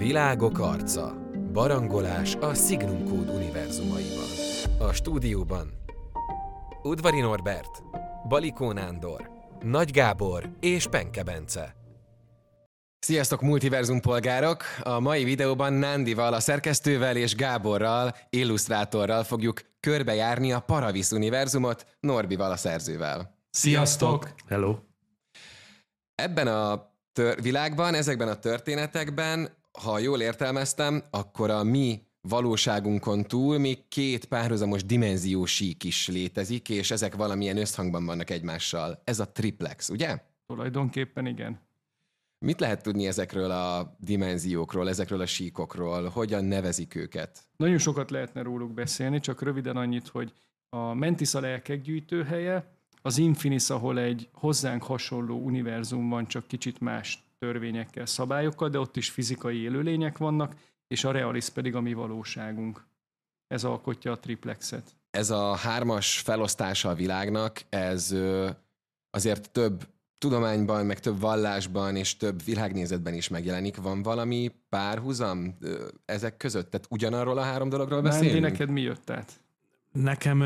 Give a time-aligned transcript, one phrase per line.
[0.00, 1.14] Világok arca.
[1.52, 4.28] Barangolás a Signum Code univerzumaiban.
[4.78, 5.72] A stúdióban
[6.82, 7.82] Udvari Norbert,
[8.28, 9.30] Balikó Nándor,
[9.62, 11.76] Nagy Gábor és Penke Bence.
[12.98, 14.62] Sziasztok, multiverzum polgárok!
[14.82, 22.50] A mai videóban Nándival, a szerkesztővel és Gáborral, illusztrátorral fogjuk körbejárni a Paravis univerzumot, Norbival,
[22.50, 23.38] a szerzővel.
[23.50, 24.30] Sziasztok!
[24.48, 24.78] Hello!
[26.14, 33.58] Ebben a tör- világban, ezekben a történetekben, ha jól értelmeztem, akkor a mi valóságunkon túl
[33.58, 39.00] még két párhuzamos dimenziósík is létezik, és ezek valamilyen összhangban vannak egymással.
[39.04, 40.18] Ez a triplex, ugye?
[40.46, 41.60] Tulajdonképpen igen.
[42.38, 46.08] Mit lehet tudni ezekről a dimenziókról, ezekről a síkokról?
[46.08, 47.40] Hogyan nevezik őket?
[47.56, 50.32] Nagyon sokat lehetne róluk beszélni, csak röviden annyit, hogy
[50.68, 56.80] a Mentis a lelkek gyűjtőhelye, az Infinis, ahol egy hozzánk hasonló univerzum van, csak kicsit
[56.80, 60.54] más törvényekkel, szabályokkal, de ott is fizikai élőlények vannak,
[60.86, 62.86] és a Realis pedig a mi valóságunk.
[63.46, 64.96] Ez alkotja a triplexet.
[65.10, 68.14] Ez a hármas felosztása a világnak, ez
[69.10, 73.76] azért több tudományban, meg több vallásban és több világnézetben is megjelenik.
[73.76, 75.58] Van valami párhuzam
[76.04, 76.70] ezek között?
[76.70, 78.42] Tehát ugyanarról a három dologról Nándi, beszélünk?
[78.42, 79.32] neked mi jött át?
[79.92, 80.44] Nekem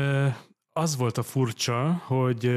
[0.73, 2.51] az volt a furcsa, hogy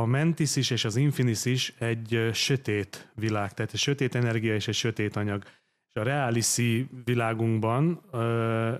[0.00, 4.54] a Mentis is és az Infinis is egy ö, sötét világ, tehát egy sötét energia
[4.54, 5.42] és egy sötét anyag.
[5.88, 8.74] És a realiszi világunkban ö,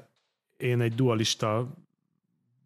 [0.56, 1.74] én egy dualista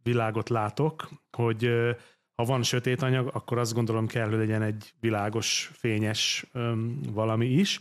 [0.03, 1.91] világot látok, hogy ö,
[2.35, 7.47] ha van sötét anyag, akkor azt gondolom kell, hogy legyen egy világos, fényes öm, valami
[7.47, 7.81] is,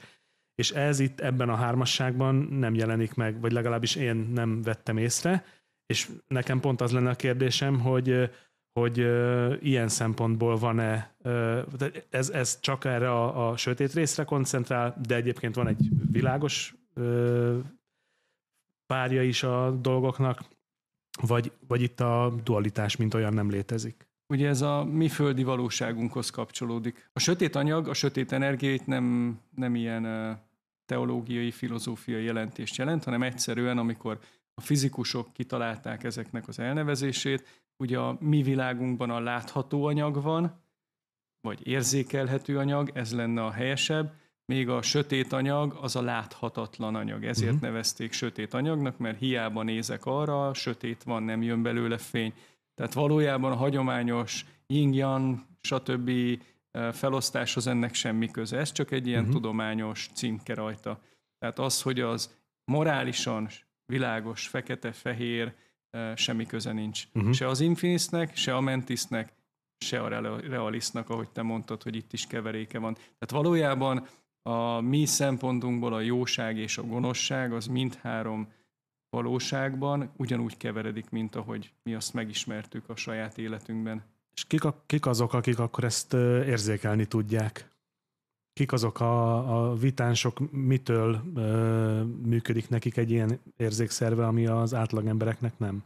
[0.55, 5.45] és ez itt ebben a hármasságban nem jelenik meg, vagy legalábbis én nem vettem észre,
[5.85, 8.25] és nekem pont az lenne a kérdésem, hogy ö,
[8.73, 11.61] hogy ö, ilyen szempontból van-e, ö,
[12.09, 17.57] ez, ez csak erre a, a sötét részre koncentrál, de egyébként van egy világos ö,
[18.85, 20.44] párja is a dolgoknak,
[21.22, 24.07] vagy, vagy itt a dualitás, mint olyan nem létezik.
[24.28, 27.09] Ugye ez a mi földi valóságunkhoz kapcsolódik.
[27.13, 30.03] A sötét anyag, a sötét energia itt nem, nem ilyen
[30.85, 34.19] teológiai, filozófiai jelentést jelent, hanem egyszerűen, amikor
[34.53, 40.61] a fizikusok kitalálták ezeknek az elnevezését, ugye a mi világunkban a látható anyag van,
[41.41, 44.13] vagy érzékelhető anyag, ez lenne a helyesebb,
[44.45, 47.25] még a sötét anyag az a láthatatlan anyag.
[47.25, 47.69] Ezért uh-huh.
[47.69, 52.34] nevezték sötét anyagnak, mert hiába nézek arra, sötét van, nem jön belőle fény.
[52.75, 56.09] Tehát valójában a hagyományos yin-yang, stb.
[56.72, 58.57] eh, felosztáshoz ennek semmi köze.
[58.57, 59.35] Ez csak egy ilyen uh-huh.
[59.35, 61.00] tudományos címke rajta.
[61.40, 62.35] Tehát az, hogy az
[62.66, 63.50] morálisan
[63.85, 65.53] világos, fekete-fehér, eh,
[66.15, 67.03] semmi köze nincs.
[67.13, 67.33] Uh-huh.
[67.33, 69.33] Se az Infinisnek, se a Mentisnek,
[69.77, 72.93] se a Real- Realisnak, ahogy te mondtad, hogy itt is keveréke van.
[72.93, 74.07] Tehát valójában
[74.41, 78.51] a mi szempontunkból a jóság és a gonoszság az mindhárom
[79.09, 84.03] valóságban ugyanúgy keveredik, mint ahogy mi azt megismertük a saját életünkben.
[84.35, 87.67] És kik, a, kik azok, akik akkor ezt érzékelni tudják?
[88.53, 95.06] Kik azok a, a vitánsok, mitől ö, működik nekik egy ilyen érzékszerve, ami az átlag
[95.06, 95.84] embereknek nem?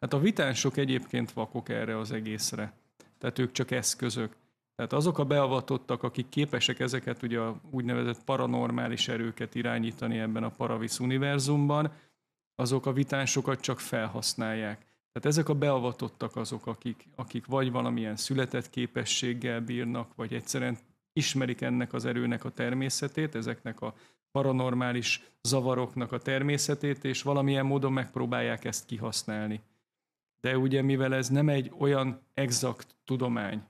[0.00, 2.72] Hát a vitánsok egyébként vakok erre az egészre.
[3.18, 4.36] Tehát ők csak eszközök.
[4.76, 10.50] Tehát azok a beavatottak, akik képesek ezeket ugye a úgynevezett paranormális erőket irányítani ebben a
[10.50, 11.92] Paravis univerzumban,
[12.54, 14.78] azok a vitánsokat csak felhasználják.
[15.12, 20.78] Tehát ezek a beavatottak azok, akik, akik vagy valamilyen született képességgel bírnak, vagy egyszerűen
[21.16, 23.94] ismerik ennek az erőnek a természetét, ezeknek a
[24.30, 29.60] paranormális zavaroknak a természetét, és valamilyen módon megpróbálják ezt kihasználni.
[30.40, 33.62] De ugye mivel ez nem egy olyan exakt tudomány,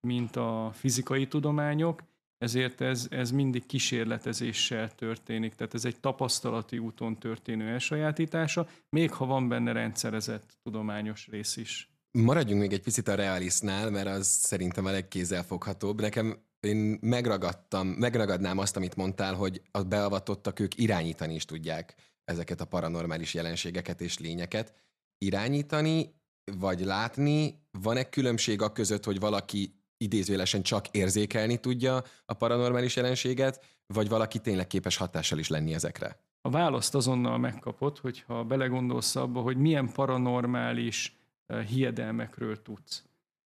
[0.00, 2.02] mint a fizikai tudományok,
[2.38, 9.26] ezért ez, ez mindig kísérletezéssel történik, tehát ez egy tapasztalati úton történő elsajátítása, még ha
[9.26, 11.88] van benne rendszerezett tudományos rész is.
[12.10, 16.00] Maradjunk még egy picit a realisnál, mert az szerintem a legkézzelfoghatóbb.
[16.00, 21.94] Nekem én megragadtam, megragadnám azt, amit mondtál, hogy a beavatottak ők irányítani is tudják
[22.24, 24.74] ezeket a paranormális jelenségeket és lényeket.
[25.18, 26.14] Irányítani,
[26.58, 33.64] vagy látni, van-e különbség a között, hogy valaki idézőjelesen csak érzékelni tudja a paranormális jelenséget,
[33.86, 36.18] vagy valaki tényleg képes hatással is lenni ezekre?
[36.40, 41.16] A választ azonnal megkapod, hogyha belegondolsz abba, hogy milyen paranormális
[41.46, 43.04] eh, hiedelmekről tudsz.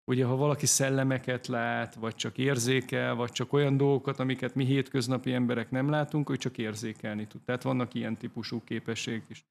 [0.08, 5.34] Ugye, ha valaki szellemeket lát, vagy csak érzékel, vagy csak olyan dolgokat, amiket mi hétköznapi
[5.34, 7.42] emberek nem látunk, ő csak érzékelni tud.
[7.42, 9.46] Tehát vannak ilyen típusú képességek is.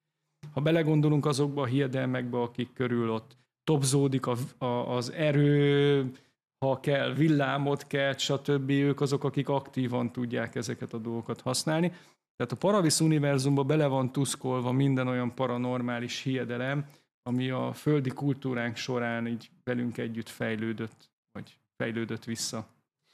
[0.53, 6.11] Ha belegondolunk azokba a hiedelmekbe, akik körül ott topzódik a, a, az erő,
[6.59, 8.71] ha kell, villámot kell, stb.
[8.71, 11.89] Ők azok, akik aktívan tudják ezeket a dolgokat használni.
[12.37, 16.87] Tehát a Paravis univerzumba bele van tuszkolva minden olyan paranormális hiedelem,
[17.27, 22.69] ami a földi kultúránk során így velünk együtt fejlődött, vagy fejlődött vissza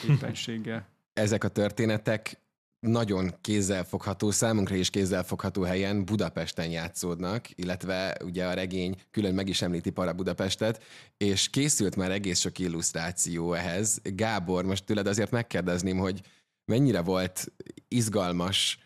[0.08, 0.88] éppenséggel.
[1.12, 2.40] Ezek a történetek
[2.80, 9.62] nagyon kézzelfogható, számunkra is kézzelfogható helyen Budapesten játszódnak, illetve ugye a regény külön meg is
[9.62, 10.82] említi Para Budapestet,
[11.16, 14.00] és készült már egész sok illusztráció ehhez.
[14.02, 16.20] Gábor, most tőled azért megkérdezném, hogy
[16.64, 17.52] mennyire volt
[17.88, 18.78] izgalmas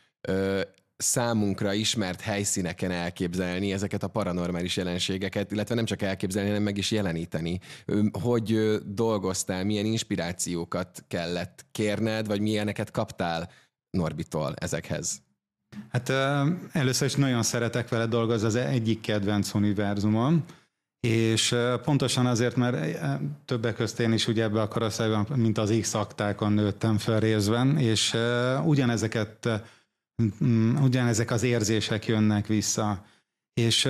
[1.05, 6.91] számunkra ismert helyszíneken elképzelni ezeket a paranormális jelenségeket, illetve nem csak elképzelni, hanem meg is
[6.91, 7.61] jeleníteni.
[8.23, 13.51] Hogy dolgoztál, milyen inspirációkat kellett kérned, vagy milyeneket kaptál
[13.91, 15.23] Norbitól ezekhez?
[15.89, 16.09] Hát
[16.73, 20.45] először is nagyon szeretek vele dolgozni, az egyik kedvenc univerzumom,
[21.01, 22.99] és pontosan azért, mert
[23.45, 28.17] többek közt én is ugye ebbe a korosztályban, mint az X-aktákon nőttem fel részben, és
[28.65, 29.49] ugyanezeket,
[30.83, 33.05] ugyanezek az érzések jönnek vissza.
[33.61, 33.89] És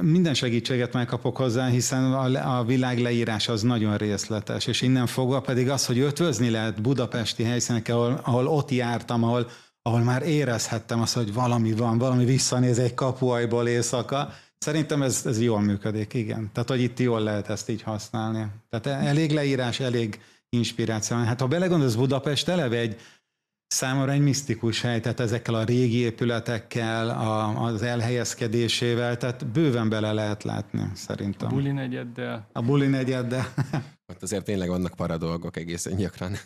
[0.00, 5.70] minden segítséget megkapok hozzá, hiszen a világ leírás az nagyon részletes, és innen fogva pedig
[5.70, 9.50] az, hogy ötvözni lehet budapesti helyszínek, ahol, ahol ott jártam, ahol,
[9.82, 15.40] ahol már érezhettem azt, hogy valami van, valami visszanéz egy kapuajból éjszaka, Szerintem ez, ez
[15.40, 16.50] jól működik, igen.
[16.52, 18.46] Tehát, hogy itt jól lehet ezt így használni.
[18.70, 21.16] Tehát elég leírás, elég inspiráció.
[21.16, 22.96] Hát ha belegondolsz, Budapest eleve egy
[23.72, 30.12] számomra egy misztikus hely, tehát ezekkel a régi épületekkel, a, az elhelyezkedésével, tehát bőven bele
[30.12, 31.48] lehet látni, szerintem.
[31.48, 32.48] A buli negyeddel.
[32.52, 33.54] A buli negyeddel.
[34.12, 36.36] Ott azért tényleg vannak paradolgok egészen gyakran.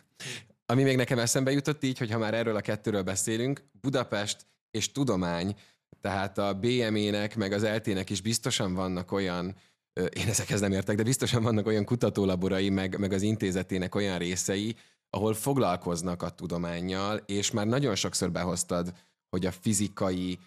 [0.67, 4.93] Ami még nekem eszembe jutott így, hogy ha már erről a kettőről beszélünk, Budapest és
[4.93, 5.55] tudomány,
[6.00, 9.55] tehát a BME-nek, meg az LT-nek is biztosan vannak olyan,
[9.94, 14.76] én ezekhez nem értek, de biztosan vannak olyan kutatólaborai, meg, meg az intézetének olyan részei,
[15.17, 18.93] ahol foglalkoznak a tudományjal, és már nagyon sokszor behoztad,
[19.29, 20.39] hogy a fizikai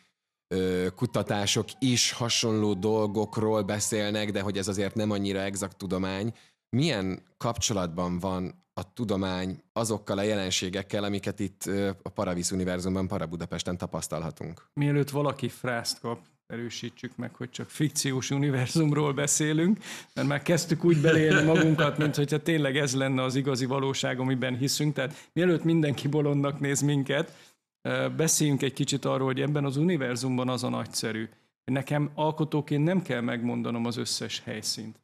[0.56, 6.34] ö, kutatások is hasonló dolgokról beszélnek, de hogy ez azért nem annyira exakt tudomány.
[6.70, 11.64] Milyen kapcsolatban van a tudomány azokkal a jelenségekkel, amiket itt
[12.04, 14.66] a Paravis univerzumban, Parabudapesten tapasztalhatunk?
[14.74, 19.78] Mielőtt valaki frászt kap, erősítsük meg, hogy csak fikciós univerzumról beszélünk,
[20.14, 24.58] mert már kezdtük úgy belélni magunkat, mint hogyha tényleg ez lenne az igazi valóság, amiben
[24.58, 24.94] hiszünk.
[24.94, 27.34] Tehát mielőtt mindenki bolondnak néz minket,
[28.16, 31.30] beszéljünk egy kicsit arról, hogy ebben az univerzumban az a nagyszerű,
[31.66, 35.00] hogy nekem alkotóként nem kell megmondanom az összes helyszínt.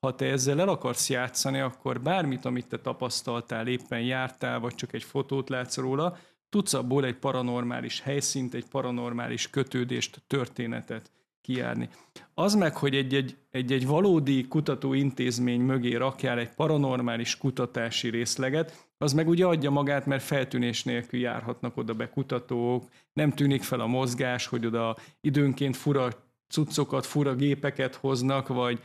[0.00, 4.92] Ha te ezzel el akarsz játszani, akkor bármit, amit te tapasztaltál, éppen jártál, vagy csak
[4.92, 6.18] egy fotót látsz róla,
[6.56, 11.10] tudsz abból egy paranormális helyszínt, egy paranormális kötődést, történetet
[11.40, 11.88] kijárni.
[12.34, 19.28] Az meg, hogy egy-egy, egy-egy valódi kutatóintézmény mögé rakjál egy paranormális kutatási részleget, az meg
[19.28, 24.46] ugye adja magát, mert feltűnés nélkül járhatnak oda be kutatók, nem tűnik fel a mozgás,
[24.46, 26.08] hogy oda időnként fura
[26.48, 28.80] cuccokat, fura gépeket hoznak, vagy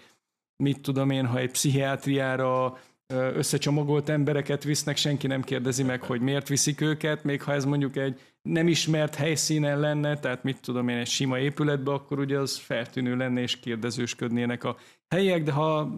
[0.55, 2.77] mit tudom én, ha egy pszichiátriára
[3.13, 7.95] összecsomagolt embereket visznek, senki nem kérdezi meg, hogy miért viszik őket, még ha ez mondjuk
[7.95, 12.57] egy nem ismert helyszínen lenne, tehát mit tudom én, egy sima épületbe, akkor ugye az
[12.57, 14.77] feltűnő lenne, és kérdezősködnének a
[15.15, 15.89] helyek, de ha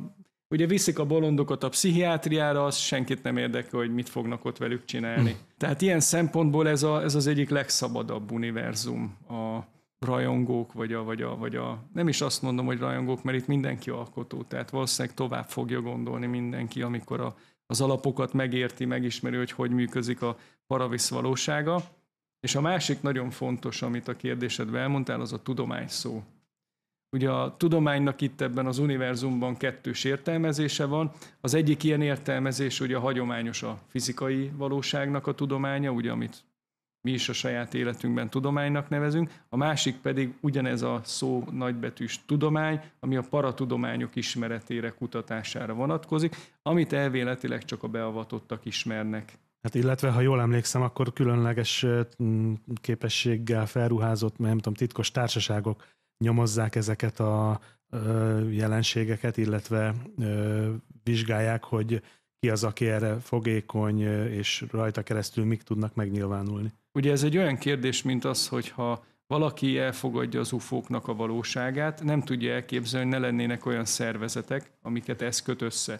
[0.50, 4.86] ugye viszik a bolondokat a pszichiátriára, az senkit nem érdekel, hogy mit fognak ott velük
[4.86, 5.30] csinálni.
[5.30, 5.38] Hm.
[5.57, 9.72] Tehát ilyen szempontból ez, a, ez az egyik legszabadabb univerzum a,
[10.03, 13.48] rajongók, vagy a, vagy, a, vagy a, nem is azt mondom, hogy rajongók, mert itt
[13.48, 19.51] mindenki alkotó, tehát valószínűleg tovább fogja gondolni mindenki, amikor a, az alapokat megérti, megismeri, hogy
[19.51, 21.81] hogy működik a paravisz valósága.
[22.39, 26.24] És a másik nagyon fontos, amit a kérdésedben elmondtál, az a tudomány szó.
[27.12, 31.12] Ugye a tudománynak itt ebben az univerzumban kettős értelmezése van.
[31.41, 36.43] Az egyik ilyen értelmezés ugye a hagyományos a fizikai valóságnak a tudománya, ugye amit
[37.07, 42.81] mi is a saját életünkben tudománynak nevezünk, a másik pedig ugyanez a szó nagybetűs tudomány,
[43.00, 49.38] ami a paratudományok ismeretére, kutatására vonatkozik, amit elvéletileg csak a beavatottak ismernek.
[49.62, 51.86] Hát illetve, ha jól emlékszem, akkor különleges
[52.81, 55.86] képességgel felruházott, nem tudom, titkos társaságok
[56.17, 57.60] nyomozzák ezeket a
[58.50, 59.95] jelenségeket, illetve
[61.03, 62.01] vizsgálják, hogy
[62.39, 66.74] ki az, aki erre fogékony, és rajta keresztül mik tudnak megnyilvánulni.
[66.94, 72.22] Ugye ez egy olyan kérdés, mint az, hogyha valaki elfogadja az ufóknak a valóságát, nem
[72.22, 76.00] tudja elképzelni, hogy ne lennének olyan szervezetek, amiket ez köt össze.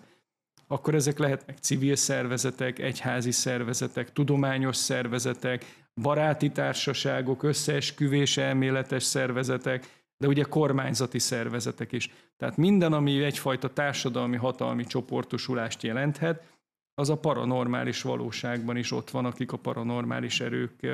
[0.68, 10.28] Akkor ezek lehetnek civil szervezetek, egyházi szervezetek, tudományos szervezetek, baráti társaságok, összeesküvés elméletes szervezetek, de
[10.28, 12.10] ugye kormányzati szervezetek is.
[12.38, 16.53] Tehát minden, ami egyfajta társadalmi hatalmi csoportosulást jelenthet,
[16.96, 20.88] az a paranormális valóságban is ott van, akik a paranormális erők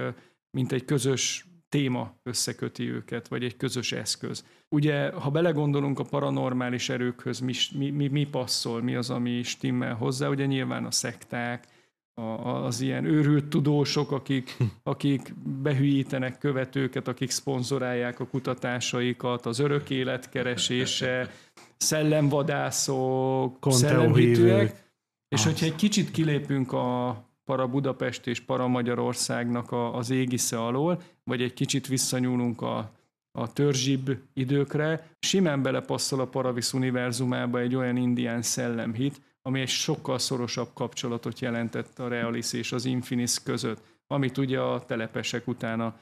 [0.52, 4.46] mint egy közös téma összeköti őket, vagy egy közös eszköz.
[4.70, 7.54] Ugye, ha belegondolunk a paranormális erőkhöz, mi,
[7.92, 11.68] mi, mi passzol, mi az, ami stimmel hozzá, ugye nyilván a szekták,
[12.14, 19.90] a, az ilyen őrült tudósok, akik, akik behűítenek követőket, akik szponzorálják a kutatásaikat, az örök
[19.90, 21.32] életkeresése,
[21.78, 24.89] szellemvadászok, szellemhitűek,
[25.30, 31.02] és hogyha egy kicsit kilépünk a para Budapest és para Magyarországnak a, az égisze alól,
[31.24, 32.92] vagy egy kicsit visszanyúlunk a,
[33.32, 40.20] a törzsibb időkre, simán belepasszol a Paravis univerzumába egy olyan indián szellemhit, ami egy sokkal
[40.20, 46.00] szorosabb kapcsolatot jelentett a Realis és az Infinis között, amit ugye a telepesek utána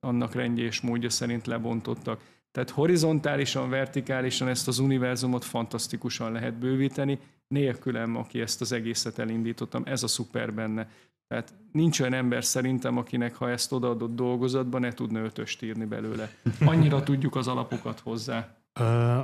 [0.00, 2.20] annak rendje és módja szerint lebontottak.
[2.50, 7.18] Tehát horizontálisan, vertikálisan ezt az univerzumot fantasztikusan lehet bővíteni,
[7.48, 9.82] nélkülem, aki ezt az egészet elindítottam.
[9.84, 10.90] Ez a szuper benne.
[11.26, 16.30] Tehát nincs olyan ember szerintem, akinek ha ezt odaadott dolgozatban, ne tudna ötöst írni belőle.
[16.60, 18.56] Annyira tudjuk az alapokat hozzá.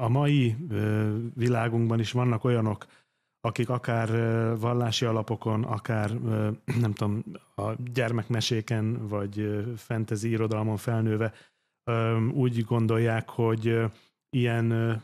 [0.01, 0.57] A mai
[1.35, 2.87] világunkban is vannak olyanok,
[3.41, 4.09] akik akár
[4.59, 6.11] vallási alapokon, akár
[6.81, 11.33] nem tudom, a gyermekmeséken, vagy fentezi irodalmon felnőve
[12.33, 13.81] úgy gondolják, hogy
[14.31, 14.99] ilyen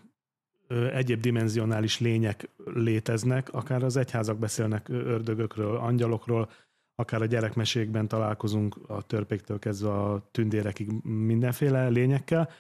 [0.93, 6.51] egyéb dimenzionális lények léteznek, akár az egyházak beszélnek ördögökről, angyalokról,
[6.95, 12.51] akár a gyerekmesékben találkozunk a törpéktől kezdve a tündérekig mindenféle lényekkel.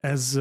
[0.00, 0.40] Ez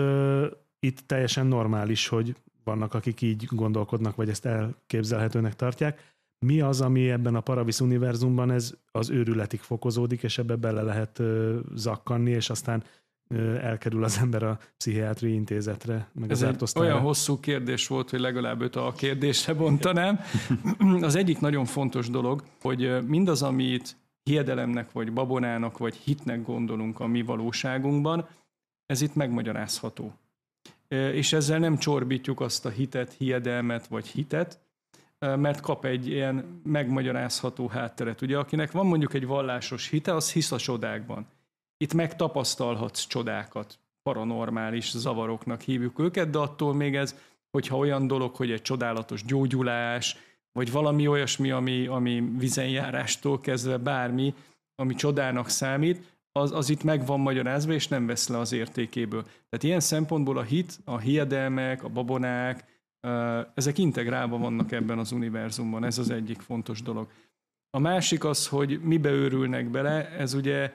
[0.79, 6.15] itt teljesen normális, hogy vannak, akik így gondolkodnak, vagy ezt elképzelhetőnek tartják.
[6.45, 11.21] Mi az, ami ebben a Paravis univerzumban ez az őrületig fokozódik, és ebbe bele lehet
[11.75, 12.83] zakkanni, és aztán
[13.61, 18.19] elkerül az ember a pszichiátri intézetre, meg Ez az egy olyan hosszú kérdés volt, hogy
[18.19, 20.19] legalább öt a kérdésre bontanám.
[21.01, 27.07] Az egyik nagyon fontos dolog, hogy mindaz, amit hiedelemnek, vagy babonának, vagy hitnek gondolunk a
[27.07, 28.27] mi valóságunkban,
[28.85, 30.13] ez itt megmagyarázható.
[30.87, 34.59] És ezzel nem csorbítjuk azt a hitet, hiedelmet, vagy hitet,
[35.19, 38.21] mert kap egy ilyen megmagyarázható hátteret.
[38.21, 41.27] Ugye, akinek van mondjuk egy vallásos hite, az hisz a csodákban
[41.77, 47.15] itt megtapasztalhatsz csodákat, paranormális zavaroknak hívjuk őket, de attól még ez,
[47.51, 50.17] hogyha olyan dolog, hogy egy csodálatos gyógyulás,
[50.51, 54.33] vagy valami olyasmi, ami, ami vizenjárástól kezdve bármi,
[54.75, 59.23] ami csodának számít, az, az itt meg van magyarázva, és nem vesz le az értékéből.
[59.23, 62.63] Tehát ilyen szempontból a hit, a hiedelmek, a babonák,
[63.53, 67.07] ezek integrálva vannak ebben az univerzumban, ez az egyik fontos dolog.
[67.69, 70.73] A másik az, hogy mibe őrülnek bele, ez ugye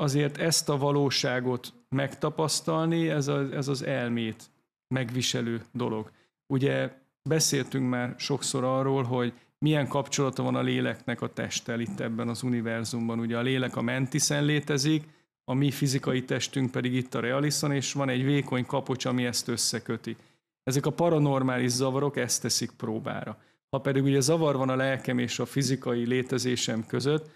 [0.00, 4.50] azért ezt a valóságot megtapasztalni, ez, a, ez az elmét
[4.94, 6.10] megviselő dolog.
[6.46, 12.28] Ugye beszéltünk már sokszor arról, hogy milyen kapcsolata van a léleknek a testtel itt ebben
[12.28, 13.18] az univerzumban.
[13.18, 15.04] Ugye a lélek a mentiszen létezik,
[15.44, 19.48] a mi fizikai testünk pedig itt a realiszon, és van egy vékony kapocs, ami ezt
[19.48, 20.16] összeköti.
[20.62, 23.38] Ezek a paranormális zavarok ezt teszik próbára.
[23.70, 27.30] Ha pedig ugye zavar van a lelkem és a fizikai létezésem között,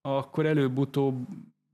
[0.00, 1.26] akkor előbb-utóbb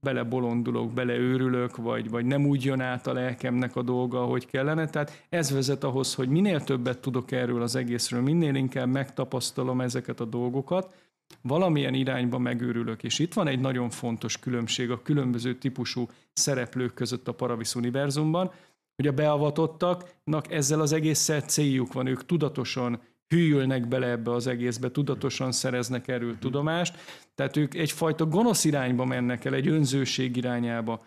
[0.04, 4.88] belebolondulok, beleőrülök, vagy, vagy nem úgy jön át a lelkemnek a dolga, ahogy kellene.
[4.88, 10.20] Tehát ez vezet ahhoz, hogy minél többet tudok erről az egészről, minél inkább megtapasztalom ezeket
[10.20, 10.94] a dolgokat,
[11.42, 13.02] valamilyen irányba megőrülök.
[13.02, 18.50] És itt van egy nagyon fontos különbség a különböző típusú szereplők között a Paravis univerzumban,
[18.96, 23.00] hogy a beavatottaknak ezzel az egésszel céljuk van, ők tudatosan
[23.34, 26.98] hűlnek bele ebbe az egészbe, tudatosan szereznek erről tudomást,
[27.34, 31.00] tehát ők egyfajta gonosz irányba mennek el, egy önzőség irányába.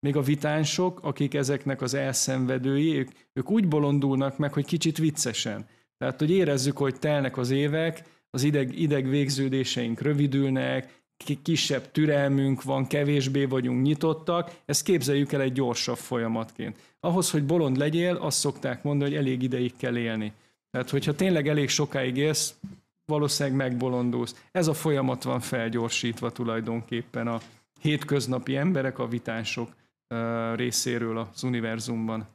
[0.00, 5.66] Még a vitánsok, akik ezeknek az elszenvedői, ők, ők úgy bolondulnak meg, hogy kicsit viccesen.
[5.98, 10.98] Tehát, hogy érezzük, hogy telnek az évek, az ideg, ideg végződéseink rövidülnek,
[11.42, 16.76] kisebb türelmünk van, kevésbé vagyunk nyitottak, ezt képzeljük el egy gyorsabb folyamatként.
[17.00, 20.32] Ahhoz, hogy bolond legyél, azt szokták mondani, hogy elég ideig kell élni.
[20.70, 22.54] Tehát, hogyha tényleg elég sokáig élsz,
[23.04, 24.46] valószínűleg megbolondulsz.
[24.52, 27.40] Ez a folyamat van felgyorsítva tulajdonképpen a
[27.80, 29.74] hétköznapi emberek, a vitánsok
[30.54, 32.28] részéről az univerzumban.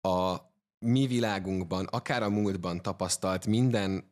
[0.00, 0.36] A
[0.78, 4.10] mi világunkban, akár a múltban tapasztalt minden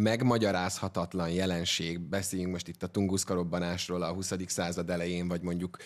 [0.00, 4.32] megmagyarázhatatlan jelenség, beszéljünk most itt a tunguszkarobbanásról a 20.
[4.46, 5.76] század elején, vagy mondjuk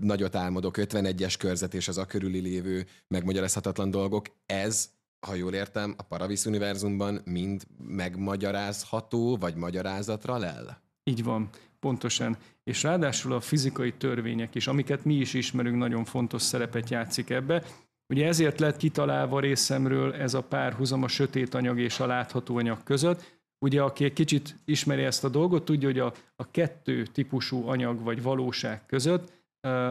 [0.00, 4.90] nagyot álmodok, 51-es körzet és az a körüli lévő megmagyarázhatatlan dolgok, ez
[5.26, 10.82] ha jól értem, a Paravis univerzumban mind megmagyarázható, vagy magyarázatra lel?
[11.04, 11.48] Így van,
[11.80, 12.36] pontosan.
[12.64, 17.64] És ráadásul a fizikai törvények is, amiket mi is ismerünk, nagyon fontos szerepet játszik ebbe.
[18.08, 22.82] Ugye ezért lett kitalálva részemről ez a párhuzam a sötét anyag és a látható anyag
[22.82, 27.68] között, ugye aki egy kicsit ismeri ezt a dolgot, tudja, hogy a, a kettő típusú
[27.68, 29.32] anyag vagy valóság között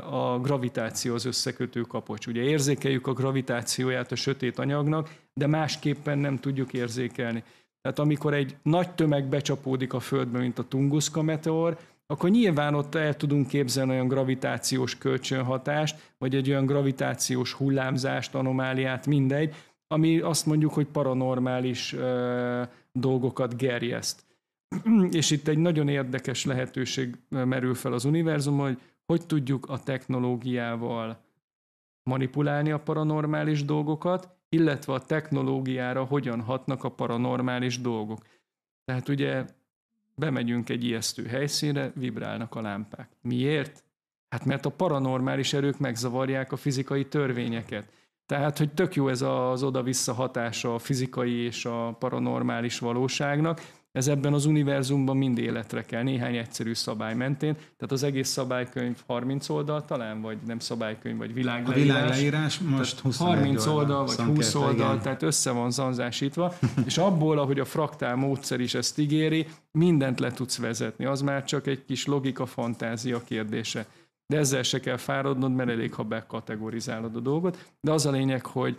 [0.10, 2.28] a gravitáció az összekötő kapocs.
[2.28, 7.44] Ugye érzékeljük a gravitációját a sötét anyagnak, de másképpen nem tudjuk érzékelni.
[7.82, 12.96] Tehát amikor egy nagy tömeg becsapódik a Földbe, mint a Tunguska meteor, akkor nyilván ott
[12.96, 19.56] el tudunk képzelni olyan gravitációs kölcsönhatást, vagy egy olyan gravitációs hullámzást, anomáliát, mindegy,
[19.88, 22.62] ami azt mondjuk, hogy paranormális ö,
[22.92, 24.26] dolgokat gerjeszt.
[25.12, 28.78] És itt egy nagyon érdekes lehetőség merül fel az univerzum, hogy
[29.12, 31.18] hogy tudjuk a technológiával
[32.10, 38.25] manipulálni a paranormális dolgokat, illetve a technológiára hogyan hatnak a paranormális dolgok.
[38.86, 39.46] Tehát ugye
[40.15, 43.10] bemegyünk egy ijesztő helyszínre, vibrálnak a lámpák.
[43.22, 43.84] Miért?
[44.29, 47.91] Hát mert a paranormális erők megzavarják a fizikai törvényeket.
[48.25, 54.07] Tehát, hogy tök jó ez az oda-vissza hatása a fizikai és a paranormális valóságnak, ez
[54.07, 57.53] ebben az univerzumban mind életre kell, néhány egyszerű szabály mentén.
[57.53, 61.81] Tehát az egész szabálykönyv 30 oldal talán, vagy nem szabálykönyv, vagy világleírás.
[61.81, 65.01] A világleírás most 30 oldal, vagy 20 oldal, igen.
[65.01, 66.53] tehát össze van zanzásítva,
[66.86, 71.05] és abból, ahogy a fraktál módszer is ezt ígéri, mindent le tudsz vezetni.
[71.05, 73.86] Az már csak egy kis logika, fantázia kérdése.
[74.27, 77.65] De ezzel se kell fáradnod, mert elég, ha bekategorizálod a dolgot.
[77.81, 78.77] De az a lényeg, hogy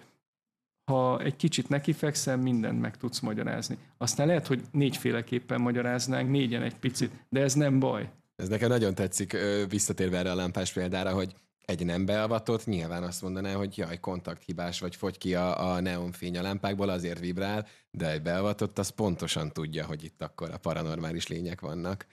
[0.84, 3.78] ha egy kicsit nekifekszem, mindent meg tudsz magyarázni.
[3.98, 8.10] Aztán lehet, hogy négyféleképpen magyaráznánk, négyen egy picit, de ez nem baj.
[8.36, 9.36] Ez nekem nagyon tetszik,
[9.68, 11.34] visszatérve erre a lámpás példára, hogy
[11.64, 16.38] egy nem beavatott nyilván azt mondaná, hogy jaj, kontakthibás, vagy fogy ki a, a neonfény
[16.38, 21.26] a lámpákból, azért vibrál, de egy beavatott az pontosan tudja, hogy itt akkor a paranormális
[21.26, 22.06] lények vannak.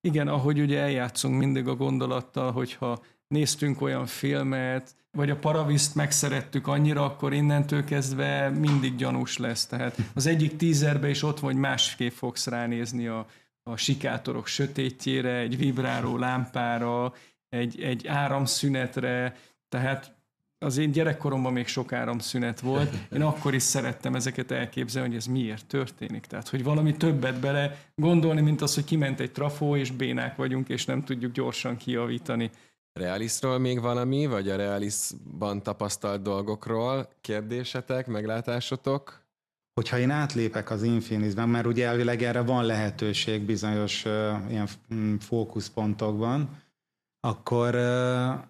[0.00, 6.66] Igen, ahogy ugye eljátszunk mindig a gondolattal, hogyha néztünk olyan filmet, vagy a paraviszt megszerettük
[6.66, 9.66] annyira, akkor innentől kezdve mindig gyanús lesz.
[9.66, 13.26] Tehát az egyik tízerbe is ott van, hogy másképp fogsz ránézni a,
[13.62, 17.14] a sikátorok sötétjére, egy vibráló lámpára,
[17.48, 19.36] egy, egy áramszünetre,
[19.68, 20.14] tehát
[20.58, 25.26] az én gyerekkoromban még sok áramszünet volt, én akkor is szerettem ezeket elképzelni, hogy ez
[25.26, 26.26] miért történik.
[26.26, 30.68] Tehát, hogy valami többet bele gondolni, mint az, hogy kiment egy trafó, és bénák vagyunk,
[30.68, 32.50] és nem tudjuk gyorsan kijavítani.
[33.00, 39.22] Realisztról még valami, vagy a realiszban tapasztalt dolgokról kérdésetek, meglátásotok?
[39.74, 44.12] Hogyha én átlépek az Infinisben, mert ugye elvileg erre van lehetőség bizonyos uh,
[44.50, 46.62] ilyen mm, fókuszpontokban,
[47.20, 48.44] akkor, uh,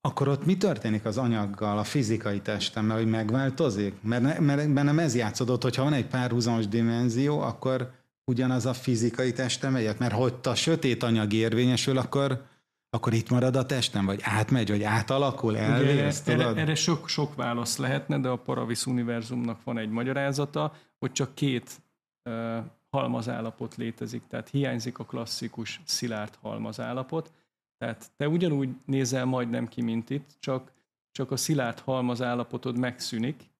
[0.00, 3.94] akkor ott mi történik az anyaggal, a fizikai testemmel, hogy megváltozik?
[4.02, 7.90] Mert, mert bennem ez játszódott, hogyha van egy párhuzamos dimenzió, akkor
[8.24, 12.42] ugyanaz a fizikai testem megyek, mert hogy a sötét anyag érvényesül, akkor
[12.90, 17.34] akkor itt marad a testem, vagy átmegy, vagy átalakul, elvész, erre, erre, erre sok, sok
[17.34, 21.82] válasz lehetne, de a Paravis univerzumnak van egy magyarázata, hogy csak két
[22.30, 22.58] uh,
[22.90, 27.32] halmazállapot létezik, tehát hiányzik a klasszikus szilárd halmazállapot,
[27.78, 30.72] tehát te ugyanúgy nézel majdnem ki, mint itt, csak,
[31.10, 33.50] csak a szilárd halmazállapotod megszűnik,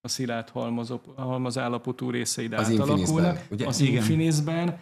[0.00, 0.48] a szilárd
[1.16, 3.46] halmazállapotú részeid az átalakulnak.
[3.50, 3.66] Ugye?
[3.66, 4.78] Az infinisben,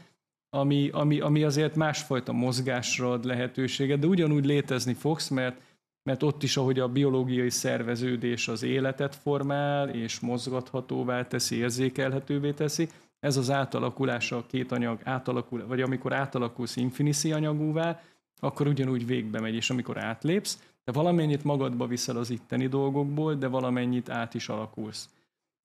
[0.51, 5.61] ami, ami, ami azért másfajta mozgásra ad lehetőséget, de ugyanúgy létezni fogsz, mert,
[6.03, 12.89] mert ott is, ahogy a biológiai szerveződés az életet formál, és mozgathatóvá teszi, érzékelhetővé teszi,
[13.21, 18.01] ez az átalakulása a két anyag átalakul, vagy amikor átalakulsz infiniszi anyagúvá,
[18.41, 23.47] akkor ugyanúgy végbe megy, és amikor átlépsz, te valamennyit magadba viszel az itteni dolgokból, de
[23.47, 25.09] valamennyit át is alakulsz.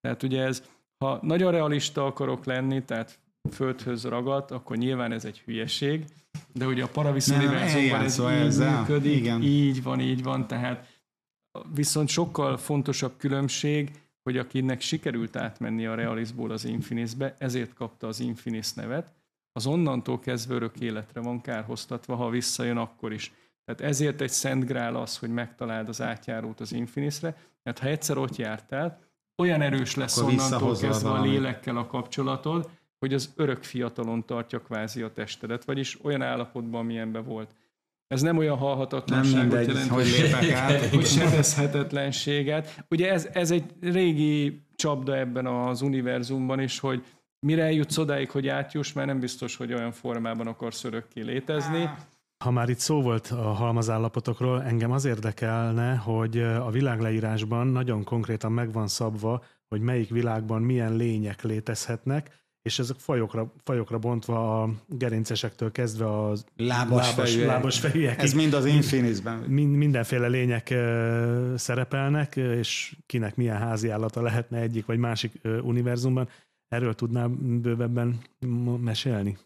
[0.02, 0.64] Tehát ugye ez,
[0.98, 3.20] ha nagyon realista akarok lenni, tehát
[3.52, 6.06] földhöz ragadt, akkor nyilván ez egy hülyeség,
[6.54, 9.42] de ugye a paraviszoniverzumban ez így működik, igen.
[9.42, 10.88] így van, így van, tehát
[11.74, 13.92] viszont sokkal fontosabb különbség,
[14.24, 19.12] hogy akinek sikerült átmenni a realizból az Infinisbe, ezért kapta az Infinis nevet,
[19.52, 23.34] az onnantól kezdve örök életre van kárhoztatva, ha visszajön akkor is.
[23.66, 28.18] Tehát ezért egy szent grál az, hogy megtaláld az átjárót az Infinisre, mert ha egyszer
[28.18, 29.00] ott jártál,
[29.38, 32.70] olyan erős lesz akkor onnantól kezdve a lélekkel a kapcsolatod,
[33.06, 37.56] hogy az örök fiatalon tartja kvázi a testedet, vagyis olyan állapotban, amilyenben volt.
[38.08, 42.86] Ez nem olyan halhatatlanságot jelent, hogy lépek át, hogy sebezhetetlenséget.
[42.90, 47.04] Ugye ez, ez egy régi csapda ebben az univerzumban is, hogy
[47.40, 51.90] mire eljutsz odáig, hogy átjuss, mert nem biztos, hogy olyan formában akarsz örökké létezni.
[52.44, 58.52] Ha már itt szó volt a halmazállapotokról, engem az érdekelne, hogy a világleírásban nagyon konkrétan
[58.52, 64.70] meg van szabva, hogy melyik világban milyen lények létezhetnek, és ezek fajokra, fajokra bontva a
[64.88, 67.48] gerincesektől kezdve a lábas, lábas, fejűek.
[67.48, 67.84] lábas.
[68.24, 69.38] Ez mind az Infinisben.
[69.38, 70.74] Mind, mindenféle lények
[71.56, 76.30] szerepelnek, és kinek milyen házi állata lehetne egyik vagy másik univerzumban.
[76.68, 78.20] Erről tudnál bővebben
[78.80, 79.38] mesélni?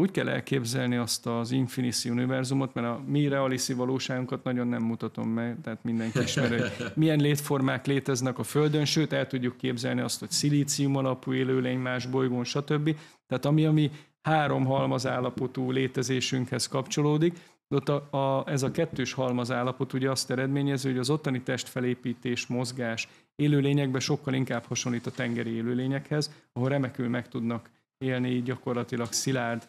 [0.00, 5.28] Úgy kell elképzelni azt az Infinity univerzumot, mert a mi realiszi valóságunkat nagyon nem mutatom
[5.28, 10.20] meg, tehát mindenki ismeri, hogy milyen létformák léteznek a Földön, sőt el tudjuk képzelni azt,
[10.20, 12.96] hogy szilícium alapú élőlény más bolygón, stb.
[13.26, 13.90] Tehát ami, ami
[14.22, 20.10] három halmaz állapotú létezésünkhez kapcsolódik, de ott a, a, ez a kettős halmaz állapot ugye
[20.10, 26.68] azt eredményező, hogy az ottani testfelépítés, mozgás élőlényekben sokkal inkább hasonlít a tengeri élőlényekhez, ahol
[26.68, 29.68] remekül meg tudnak élni gyakorlatilag szilárd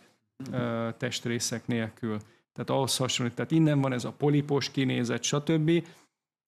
[0.98, 2.18] testrészek nélkül.
[2.54, 3.36] Tehát ahhoz hasonlít.
[3.36, 5.72] Tehát innen van ez a polipos kinézet, stb.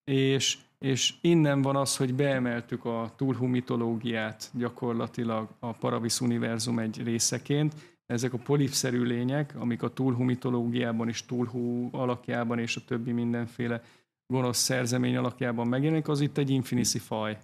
[0.04, 7.74] És, és innen van az, hogy beemeltük a túlhumitológiát gyakorlatilag a Paravis univerzum egy részeként,
[8.06, 13.82] ezek a polipszerű lények, amik a túlhumitológiában és túlhú alakjában és a többi mindenféle
[14.28, 17.38] gonosz szerzemény alakjában megjelenik, az itt egy infinisi faj.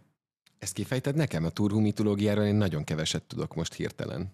[0.57, 1.45] Ezt kifejted nekem?
[1.45, 4.31] A túlhumitológiáról én nagyon keveset tudok most hirtelen.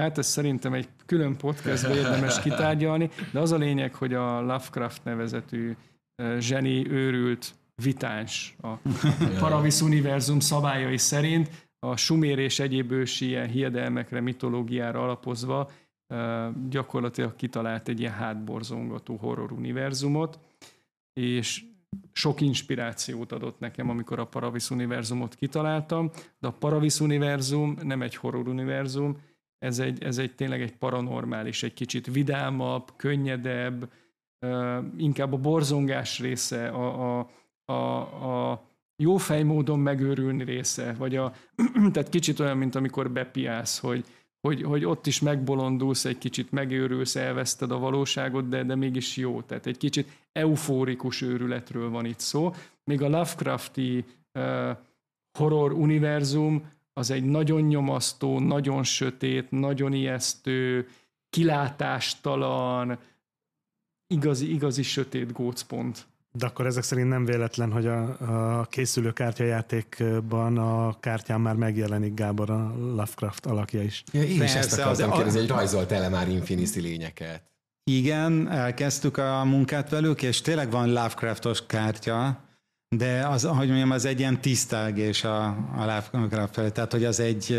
[0.00, 5.04] Hát ez szerintem egy külön podcastbe érdemes kitárgyalni, de az a lényeg, hogy a Lovecraft
[5.04, 5.76] nevezetű
[6.38, 8.74] zseni őrült vitáns a
[9.38, 15.70] Paravis univerzum szabályai szerint a sumér és egyéb ősi ilyen hiedelmekre, mitológiára alapozva
[16.68, 20.38] gyakorlatilag kitalált egy ilyen hátborzongató horror univerzumot,
[21.12, 21.64] és
[22.12, 28.16] sok inspirációt adott nekem, amikor a Paravis univerzumot kitaláltam, de a Paravis univerzum nem egy
[28.16, 29.16] horror univerzum,
[29.58, 33.90] ez egy, ez egy tényleg egy paranormális, egy kicsit vidámabb, könnyedebb,
[34.96, 37.28] inkább a borzongás része, a, a,
[37.72, 38.62] a, a
[38.96, 41.32] jó módon megőrülni része, vagy a,
[41.92, 44.04] tehát kicsit olyan, mint amikor bepiálsz, hogy,
[44.40, 49.42] hogy, hogy ott is megbolondulsz, egy kicsit megőrülsz, elveszted a valóságot, de, de mégis jó.
[49.42, 52.54] Tehát egy kicsit eufórikus őrületről van itt szó.
[52.84, 54.04] Még a Lovecrafti
[54.38, 54.76] uh,
[55.38, 60.88] horror univerzum az egy nagyon nyomasztó, nagyon sötét, nagyon ijesztő,
[61.30, 62.98] kilátástalan,
[64.06, 66.06] igazi, igazi sötét gócpont.
[66.32, 68.16] De akkor ezek szerint nem véletlen, hogy a,
[68.58, 74.04] a készülő kártyajátékban a kártyán már megjelenik Gábor a Lovecraft alakja is.
[74.12, 77.42] Ja, én Persze, is ezt akartam az, kérdezni, hogy rajzolt el már Infinity lényeket.
[77.90, 82.43] Igen, elkezdtük a munkát velük, és tényleg van Lovecraftos kártya,
[82.96, 87.20] de az, hogy mondjam, az egy ilyen tisztelgés a, a Lovecraft felé, tehát hogy az
[87.20, 87.58] egy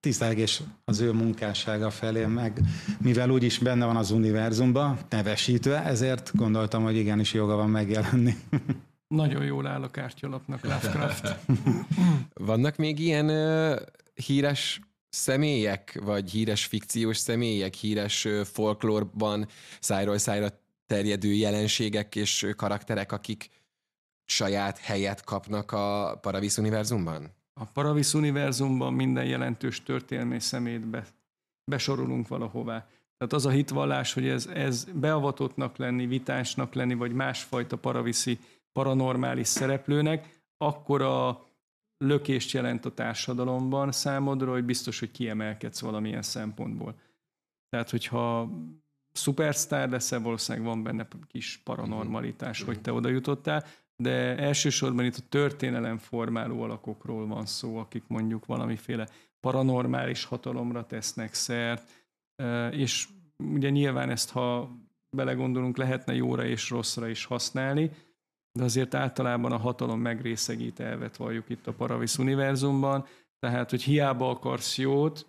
[0.00, 2.60] tisztelgés az ő munkássága felé, meg
[3.00, 8.34] mivel úgyis benne van az univerzumban, nevesítve, ezért gondoltam, hogy igenis joga van megjelenni.
[9.08, 11.36] Nagyon jól áll a kártyalapnak Lovecraft.
[12.34, 13.80] Vannak még ilyen uh,
[14.14, 19.46] híres személyek, vagy híres fikciós személyek, híres folklórban
[19.80, 20.48] szájról szájra
[20.86, 23.48] terjedő jelenségek és karakterek, akik
[24.26, 27.34] saját helyet kapnak a Paravis univerzumban?
[27.60, 31.06] A Paravis univerzumban minden jelentős történelmi szemét be,
[31.70, 32.86] besorolunk valahová.
[33.16, 38.38] Tehát az a hitvallás, hogy ez, ez beavatottnak lenni, vitásnak lenni, vagy másfajta paraviszi,
[38.72, 41.46] paranormális szereplőnek, akkor a
[41.98, 46.94] lökést jelent a társadalomban számodra, hogy biztos, hogy kiemelkedsz valamilyen szempontból.
[47.68, 48.50] Tehát, hogyha
[49.12, 53.64] szupersztár leszel, valószínűleg van benne kis paranormalitás, hogy te oda jutottál,
[53.96, 59.08] de elsősorban itt a történelem formáló alakokról van szó, akik mondjuk valamiféle
[59.40, 61.90] paranormális hatalomra tesznek szert,
[62.70, 64.70] és ugye nyilván ezt, ha
[65.16, 67.90] belegondolunk, lehetne jóra és rosszra is használni,
[68.52, 73.06] de azért általában a hatalom megrészegít elvet valljuk itt a Paravis univerzumban,
[73.38, 75.26] tehát, hogy hiába akarsz jót,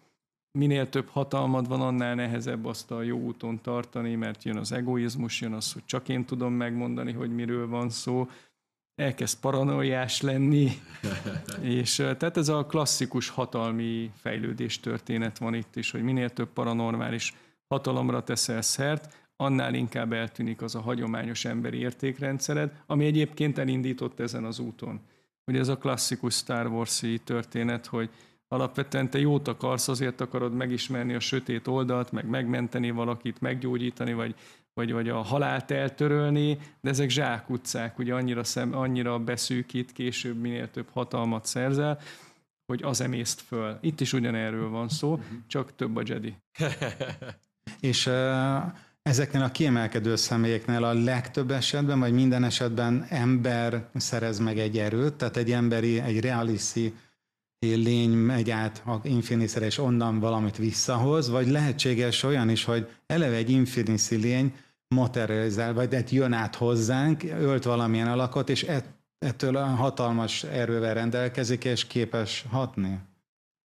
[0.57, 5.41] minél több hatalmad van, annál nehezebb azt a jó úton tartani, mert jön az egoizmus,
[5.41, 8.27] jön az, hogy csak én tudom megmondani, hogy miről van szó,
[8.97, 10.71] elkezd paranoiás lenni,
[11.61, 17.33] és tehát ez a klasszikus hatalmi fejlődés történet van itt is, hogy minél több paranormális
[17.67, 24.43] hatalomra teszel szert, annál inkább eltűnik az a hagyományos emberi értékrendszered, ami egyébként elindított ezen
[24.43, 24.99] az úton.
[25.45, 28.09] Ugye ez a klasszikus Star wars történet, hogy
[28.47, 34.35] alapvetően te jót akarsz, azért akarod megismerni a sötét oldalt, meg megmenteni valakit, meggyógyítani, vagy
[34.77, 40.71] vagy, vagy a halált eltörölni, de ezek zsákutcák, ugye annyira, szem, annyira beszűkít, később minél
[40.71, 41.99] több hatalmat szerzel,
[42.65, 43.77] hogy az emészt föl.
[43.81, 45.37] Itt is ugyanerről van szó, uh-huh.
[45.47, 46.35] csak több a Jedi.
[47.89, 48.13] És uh,
[49.01, 55.13] ezeknél a kiemelkedő személyeknél a legtöbb esetben, vagy minden esetben ember szerez meg egy erőt,
[55.13, 56.93] tehát egy emberi, egy realiszi
[57.59, 63.35] lény megy át a Infinity-re, és onnan valamit visszahoz, vagy lehetséges olyan is, hogy eleve
[63.35, 64.53] egy Infinity lény
[64.95, 68.65] materializál, vagy egy jön át hozzánk, ölt valamilyen alakot, és
[69.17, 72.99] ettől a hatalmas erővel rendelkezik, és képes hatni.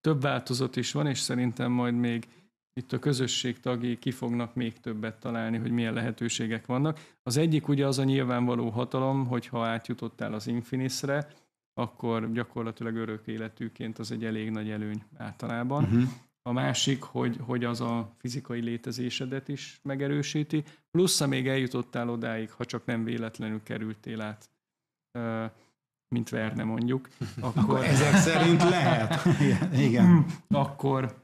[0.00, 2.28] több változat is van, és szerintem majd még
[2.74, 7.00] itt a közösség tagjai ki fognak még többet találni, hogy milyen lehetőségek vannak.
[7.22, 11.28] Az egyik ugye az a nyilvánvaló hatalom, hogyha átjutottál az Infinisre,
[11.74, 15.84] akkor gyakorlatilag örök életűként az egy elég nagy előny általában.
[15.84, 16.02] Uh-huh.
[16.42, 22.50] A másik, hogy, hogy az a fizikai létezésedet is megerősíti, plusz ha még eljutottál odáig,
[22.50, 24.50] ha csak nem véletlenül kerültél át,
[26.08, 27.08] mint Verne mondjuk,
[27.40, 27.62] akkor...
[27.62, 29.24] akkor ezek szerint lehet.
[29.86, 30.26] Igen.
[30.48, 31.14] Akkor,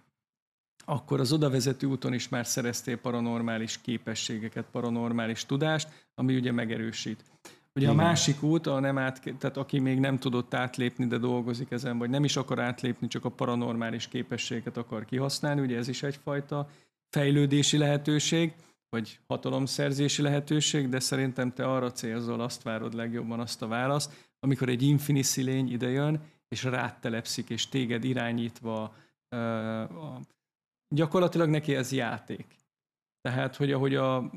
[0.85, 7.25] akkor az odavezető úton is már szereztél paranormális képességeket, paranormális tudást, ami ugye megerősít.
[7.79, 7.99] Ugye Igen.
[7.99, 11.99] a másik út, a nem át, tehát aki még nem tudott átlépni, de dolgozik ezen,
[11.99, 16.69] vagy nem is akar átlépni, csak a paranormális képességet akar kihasználni, ugye ez is egyfajta
[17.11, 18.53] fejlődési lehetőség,
[18.89, 24.69] vagy hatalomszerzési lehetőség, de szerintem te arra célzol, azt várod legjobban azt a választ, amikor
[24.69, 28.95] egy infinici lény idejön, és rád telepszik, és téged irányítva,
[30.89, 32.47] gyakorlatilag neki ez játék.
[33.21, 34.31] Tehát, hogy ahogy a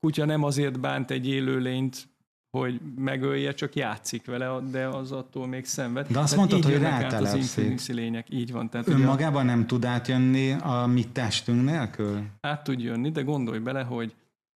[0.00, 2.08] kutya nem azért bánt egy élőlényt,
[2.50, 6.06] hogy megölje, csak játszik vele, de az attól még szenved.
[6.06, 7.74] De azt mondtad, hogy rátelepszik.
[7.74, 8.70] Az lények, így van.
[8.70, 12.22] Tehát Önmagában nem tud átjönni a mi testünk nélkül?
[12.40, 14.14] Át tud jönni, de gondolj bele, hogy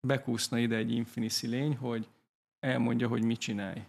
[0.06, 2.08] bekúszna ide egy infinici lény, hogy
[2.58, 3.82] elmondja, hogy mit csinálj.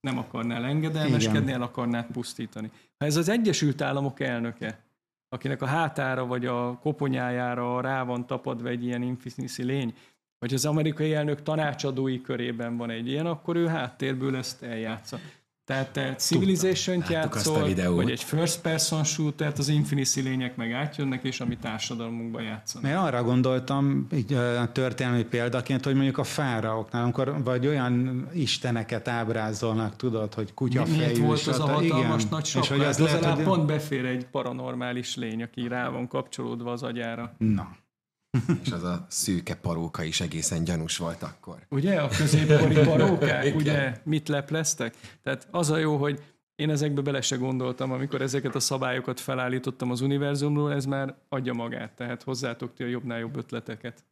[0.00, 2.70] Nem akarnál engedelmeskedni, el akarnád pusztítani.
[2.98, 4.84] Ha ez az Egyesült Államok elnöke,
[5.28, 9.94] akinek a hátára vagy a koponyájára rá van tapadva egy ilyen infinici lény,
[10.38, 15.18] vagy az amerikai elnök tanácsadói körében van egy ilyen, akkor ő háttérből ezt eljátsza.
[15.66, 21.40] Tehát te civilization játszol, vagy egy first person shooter, az infinici lények meg átjönnek, és
[21.40, 22.90] ami társadalmunkban játszanak.
[22.90, 29.08] Én arra gondoltam, így a történelmi példaként, hogy mondjuk a fáraoknál, amikor vagy olyan isteneket
[29.08, 31.20] ábrázolnak, tudod, hogy kutyafejű.
[31.20, 33.44] Mi, volt az a hatalmas igen, nagy és hogy az, az lehet, hogy...
[33.44, 37.34] pont befér egy paranormális lény, aki rá van kapcsolódva az agyára.
[37.38, 37.76] Na,
[38.64, 41.58] és az a szűke paróka is egészen gyanús volt akkor.
[41.70, 44.94] Ugye, a középkori parókák, ugye, mit lepleztek?
[45.22, 46.22] Tehát az a jó, hogy
[46.56, 51.52] én ezekbe bele se gondoltam, amikor ezeket a szabályokat felállítottam az univerzumról, ez már adja
[51.52, 54.04] magát, tehát hozzátok ti a jobbnál jobb ötleteket.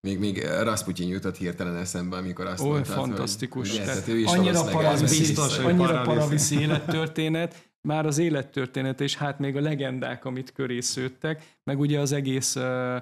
[0.00, 3.70] Még, még Rasputin jutott hirtelen eszembe, amikor azt Oly, mondtad, fantasztikus.
[3.70, 9.56] Hogy, tehát ő is annyira paraviszi, annyira paraviszi élettörténet, már az élettörténet, és hát még
[9.56, 12.96] a legendák, amit köré szőttek, meg ugye az egész uh,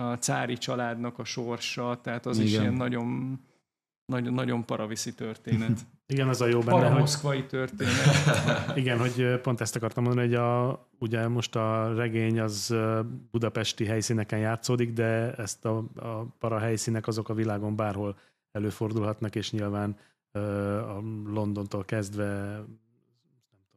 [0.00, 2.48] a cári családnak a sorsa, tehát az Igen.
[2.48, 3.38] is ilyen nagyon,
[4.04, 5.78] nagyon, nagyon paraviszi történet.
[6.06, 7.96] Igen, az a jó benne, Paramoszkvai történet.
[8.74, 12.74] Igen, hogy pont ezt akartam mondani, hogy a, ugye most a regény az
[13.30, 18.18] budapesti helyszíneken játszódik, de ezt a, a para helyszínek azok a világon bárhol
[18.52, 19.96] előfordulhatnak, és nyilván
[20.32, 22.62] a Londontól kezdve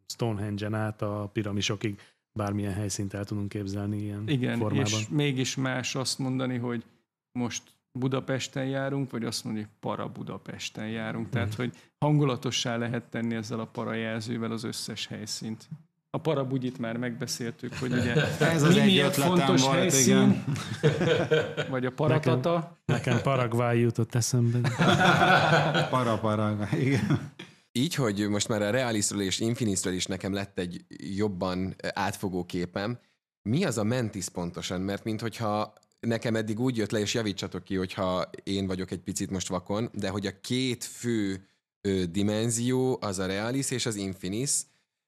[0.05, 1.99] Stonehenge-en át a piramisokig
[2.33, 4.85] bármilyen helyszínt el tudunk képzelni ilyen Igen, formában.
[4.85, 6.83] és mégis más azt mondani, hogy
[7.31, 7.63] most
[7.99, 11.29] Budapesten járunk, vagy azt hogy para Budapesten járunk.
[11.29, 11.65] Tehát, hmm.
[11.65, 15.67] hogy hangulatossá lehet tenni ezzel a parajelzővel az összes helyszínt.
[16.09, 20.43] A parabugyit már megbeszéltük, hogy ugye Ez az egy fontos volt, helyszín, igen.
[21.69, 22.53] vagy a paratata.
[22.85, 24.59] Nekem, nekem Paraguay jutott eszembe.
[25.89, 27.32] para Paraguay, igen.
[27.75, 32.99] Így, hogy most már a Realisről és Infinisről is nekem lett egy jobban átfogó képem,
[33.41, 34.81] mi az a mentis pontosan?
[34.81, 39.29] Mert minthogyha nekem eddig úgy jött le, és javítsatok ki, hogyha én vagyok egy picit
[39.29, 41.47] most vakon, de hogy a két fő
[41.81, 44.61] ö, dimenzió az a Realis és az Infinis,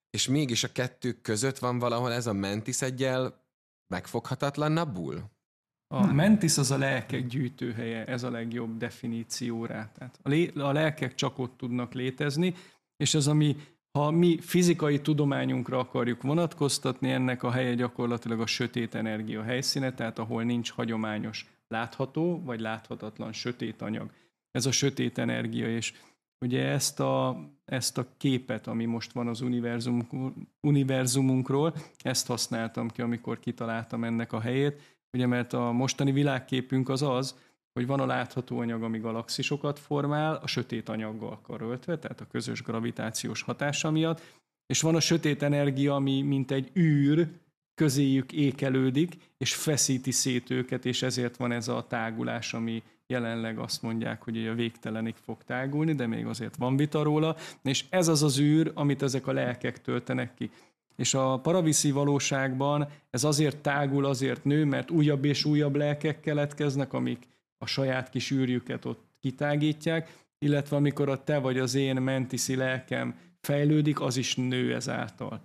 [0.10, 3.44] és mégis a kettő között van valahol ez a mentis egyel
[3.88, 5.35] megfoghatatlanabbul?
[5.88, 9.92] A mentis az a lelkek gyűjtőhelye, ez a legjobb definíció rá.
[9.98, 12.54] Tehát a, lé, a lelkek csak ott tudnak létezni,
[12.98, 13.56] és az, ami
[13.92, 20.20] ha mi fizikai tudományunkra akarjuk vonatkoztatni, ennek a helye gyakorlatilag a sötét energia helyszíne, tehát
[20.20, 24.12] ahol nincs hagyományos látható vagy láthatatlan sötét anyag.
[24.52, 25.94] Ez a sötét energia, és
[26.40, 30.08] ugye ezt a, ezt a képet, ami most van az univerzum,
[30.62, 37.02] univerzumunkról, ezt használtam ki, amikor kitaláltam ennek a helyét, Ugye, mert a mostani világképünk az
[37.02, 37.36] az,
[37.74, 42.62] hogy van a látható anyag, ami galaxisokat formál, a sötét anyaggal karöltve, tehát a közös
[42.62, 44.22] gravitációs hatása miatt,
[44.66, 47.28] és van a sötét energia, ami mint egy űr,
[47.76, 53.82] közéjük ékelődik, és feszíti szét őket, és ezért van ez a tágulás, ami jelenleg azt
[53.82, 58.24] mondják, hogy a végtelenig fog tágulni, de még azért van vita róla, és ez az
[58.24, 60.50] az űr, amit ezek a lelkek töltenek ki.
[60.96, 66.94] És a paraviszi valóságban ez azért tágul, azért nő, mert újabb és újabb lelkek keletkeznek,
[66.94, 67.28] amik
[67.58, 73.16] a saját kis űrjüket ott kitágítják, illetve amikor a te vagy az én mentiszi lelkem
[73.42, 75.42] fejlődik, az is nő ezáltal.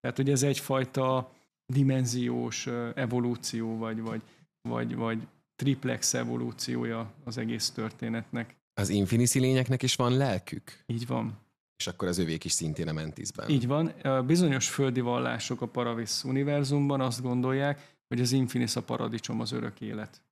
[0.00, 1.32] Tehát, hogy ez egyfajta
[1.66, 4.22] dimenziós evolúció, vagy, vagy,
[4.68, 8.56] vagy, vagy triplex evolúciója az egész történetnek.
[8.74, 10.82] Az Infinity lényeknek is van lelkük?
[10.86, 11.38] Így van.
[11.82, 13.48] És akkor az övék is szintén a Mentisben.
[13.48, 13.92] Így van.
[14.26, 19.80] Bizonyos földi vallások a Paravis univerzumban azt gondolják, hogy az Infinis a paradicsom, az örök
[19.80, 20.22] élet.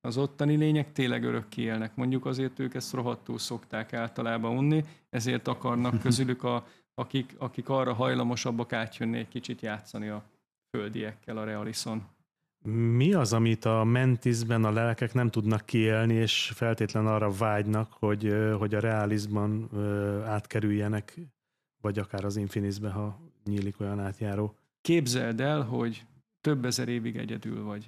[0.00, 1.94] Az ottani lények tényleg örökké élnek.
[1.94, 7.92] Mondjuk azért ők ezt rohadtul szokták általában unni, ezért akarnak közülük, a, akik, akik arra
[7.92, 10.24] hajlamosabbak átjönni egy kicsit játszani a
[10.76, 12.08] földiekkel a Realison.
[12.64, 18.34] Mi az, amit a mentisben a lelkek nem tudnak kiélni, és feltétlen arra vágynak, hogy,
[18.58, 19.70] hogy a realizban
[20.26, 21.20] átkerüljenek,
[21.80, 24.54] vagy akár az infinisbe, ha nyílik olyan átjáró?
[24.80, 26.04] Képzeld el, hogy
[26.40, 27.86] több ezer évig egyedül vagy.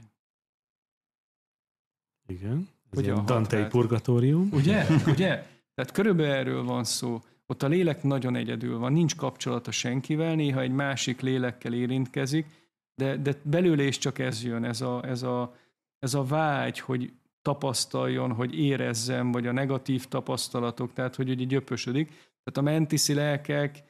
[2.27, 2.69] Igen.
[2.91, 4.49] Ez Ugye a Dantei purgatórium.
[4.53, 4.87] Ugye?
[5.13, 5.47] Ugye?
[5.75, 7.23] Tehát körülbelül erről van szó.
[7.47, 12.47] Ott a lélek nagyon egyedül van, nincs kapcsolata senkivel, néha egy másik lélekkel érintkezik,
[12.95, 15.57] de, de belőle is csak ez jön, ez a, ez, a,
[15.99, 22.07] ez a vágy, hogy tapasztaljon, hogy érezzen, vagy a negatív tapasztalatok, tehát hogy ugye gyöpösödik.
[22.09, 23.83] Tehát a mentiszi lelkek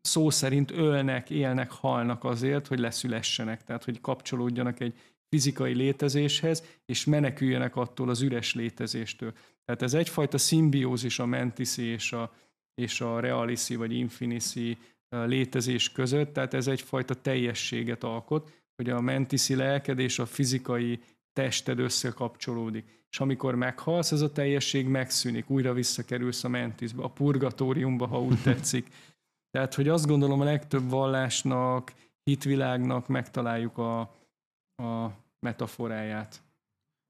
[0.00, 4.94] szó szerint ölnek, élnek, halnak azért, hogy leszülessenek, tehát hogy kapcsolódjanak egy
[5.28, 9.32] fizikai létezéshez, és meneküljenek attól az üres létezéstől.
[9.64, 12.32] Tehát ez egyfajta szimbiózis a mentiszi és a,
[12.74, 19.54] és a realiszi vagy infiniszi létezés között, tehát ez egyfajta teljességet alkot, hogy a mentiszi
[19.54, 21.00] lelked és a fizikai
[21.32, 23.06] tested összekapcsolódik.
[23.10, 28.42] És amikor meghalsz, ez a teljesség megszűnik, újra visszakerülsz a mentisbe, a purgatóriumba, ha úgy
[28.48, 28.88] tetszik.
[29.50, 31.92] Tehát, hogy azt gondolom a legtöbb vallásnak,
[32.24, 34.00] hitvilágnak megtaláljuk a,
[34.82, 36.42] a metaforáját.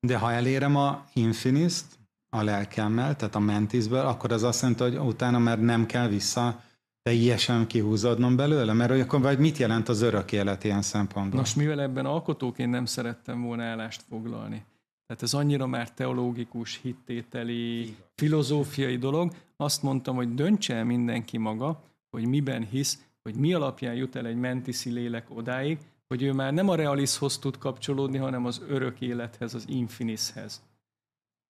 [0.06, 1.98] De ha elérem a infiniszt
[2.30, 6.62] a lelkemmel, tehát a mentisből, akkor az azt jelenti, hogy utána már nem kell vissza
[7.08, 8.72] teljesen kihúzódnom belőle?
[8.72, 11.40] Mert akkor vagy mit jelent az örök élet ilyen szempontból?
[11.40, 14.64] Nos, mivel ebben alkotóként nem szerettem volna állást foglalni,
[15.06, 21.82] tehát ez annyira már teológikus, hittételi, filozófiai dolog, azt mondtam, hogy döntse el mindenki maga,
[22.10, 26.52] hogy miben hisz, hogy mi alapján jut el egy mentiszi lélek odáig, hogy ő már
[26.52, 30.62] nem a realiszhoz tud kapcsolódni, hanem az örök élethez, az infinishez.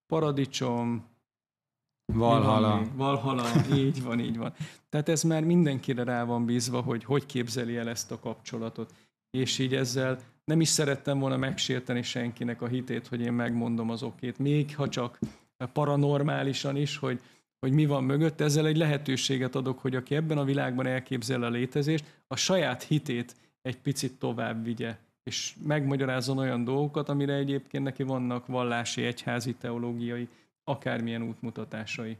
[0.07, 1.05] Paradicsom,
[2.13, 2.81] Valhala.
[2.95, 3.43] Valhala,
[3.75, 4.53] így van, így van.
[4.89, 8.93] Tehát ez már mindenkire rá van bízva, hogy hogy képzeli el ezt a kapcsolatot.
[9.31, 14.03] És így ezzel nem is szerettem volna megsérteni senkinek a hitét, hogy én megmondom az
[14.03, 15.19] okét, még ha csak
[15.73, 17.19] paranormálisan is, hogy,
[17.59, 21.49] hogy mi van mögött, ezzel egy lehetőséget adok, hogy aki ebben a világban elképzel a
[21.49, 28.03] létezést, a saját hitét egy picit tovább vigye, és megmagyarázzon olyan dolgokat, amire egyébként neki
[28.03, 30.27] vannak vallási, egyházi, teológiai
[30.69, 32.17] akármilyen útmutatásai.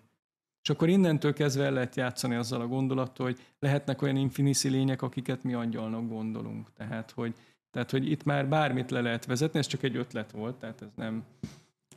[0.62, 5.02] És akkor innentől kezdve el lehet játszani azzal a gondolattal, hogy lehetnek olyan infiniszi lények,
[5.02, 6.74] akiket mi angyalnak gondolunk.
[6.74, 7.34] Tehát hogy,
[7.72, 10.88] tehát, hogy itt már bármit le lehet vezetni, ez csak egy ötlet volt, tehát ez
[10.96, 11.24] nem,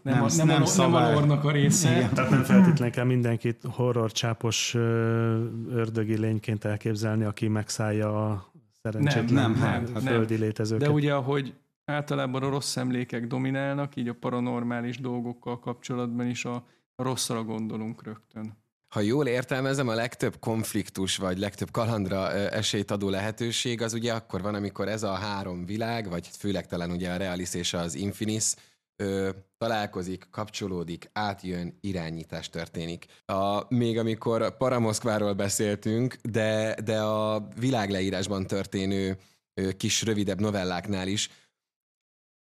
[0.03, 1.97] nem, nem, a, nem, nem, a, nem a lornak a része.
[1.97, 2.15] Igen.
[2.15, 4.75] Tehát nem feltétlenül kell mindenkit horror csápos
[5.69, 10.87] ördögi lényként elképzelni, aki megszállja a szerencsétlen nem, nem, nem, földi létezőket.
[10.87, 16.67] De ugye, ahogy általában a rossz emlékek dominálnak, így a paranormális dolgokkal kapcsolatban is a,
[16.97, 18.61] rosszra gondolunk rögtön.
[18.89, 24.43] Ha jól értelmezem, a legtöbb konfliktus vagy legtöbb kalandra esélyt adó lehetőség az ugye akkor
[24.43, 28.55] van, amikor ez a három világ, vagy főleg talán ugye a Realis és az Infinis
[29.59, 33.07] találkozik, kapcsolódik, átjön, irányítás történik.
[33.25, 39.19] A, még amikor Paramoszkváról beszéltünk, de, de a világleírásban történő
[39.77, 41.31] kis rövidebb novelláknál is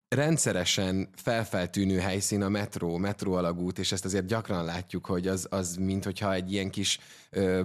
[0.09, 5.77] rendszeresen felfeltűnő helyszín a metró, metró alagút, és ezt azért gyakran látjuk, hogy az, az
[5.77, 6.99] mint hogyha egy ilyen kis
[7.31, 7.61] ö,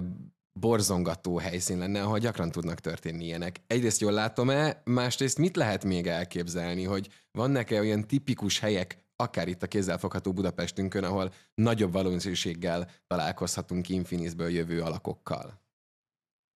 [0.60, 3.60] borzongató helyszín lenne, ahol gyakran tudnak történni ilyenek.
[3.66, 9.62] Egyrészt jól látom-e, másrészt mit lehet még elképzelni, hogy vannak-e olyan tipikus helyek, akár itt
[9.62, 15.60] a kézzelfogható Budapestünkön, ahol nagyobb valószínűséggel találkozhatunk Infinisből jövő alakokkal?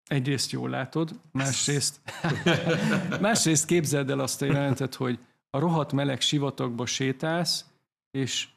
[0.09, 2.01] Egyrészt jól látod, másrészt,
[3.19, 5.19] másrészt képzeld el azt a jelentet, hogy
[5.49, 7.65] a rohadt meleg sivatagba sétálsz,
[8.11, 8.47] és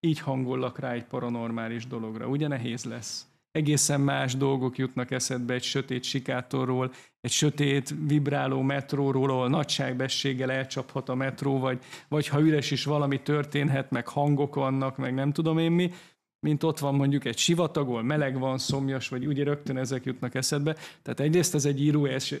[0.00, 2.26] így hangollak rá egy paranormális dologra.
[2.26, 3.26] Ugye nehéz lesz?
[3.50, 11.08] Egészen más dolgok jutnak eszedbe egy sötét sikátorról, egy sötét, vibráló metróról, ahol nagyságbességgel elcsaphat
[11.08, 15.58] a metró, vagy, vagy ha üres is valami történhet, meg hangok vannak, meg nem tudom
[15.58, 15.90] én mi,
[16.44, 20.76] mint ott van mondjuk egy sivatagol, meleg van, szomjas, vagy ugye rögtön ezek jutnak eszedbe.
[21.02, 21.82] Tehát egyrészt ez egy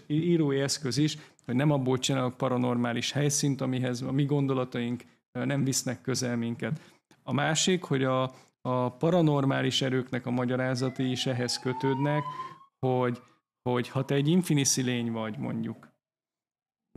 [0.06, 5.02] írói, eszköz is, hogy nem abból csinálok paranormális helyszínt, amihez a mi gondolataink
[5.32, 6.80] nem visznek közel minket.
[7.22, 8.22] A másik, hogy a,
[8.60, 12.22] a paranormális erőknek a magyarázati is ehhez kötődnek,
[12.86, 13.20] hogy,
[13.62, 15.88] hogy ha te egy infinici lény vagy mondjuk,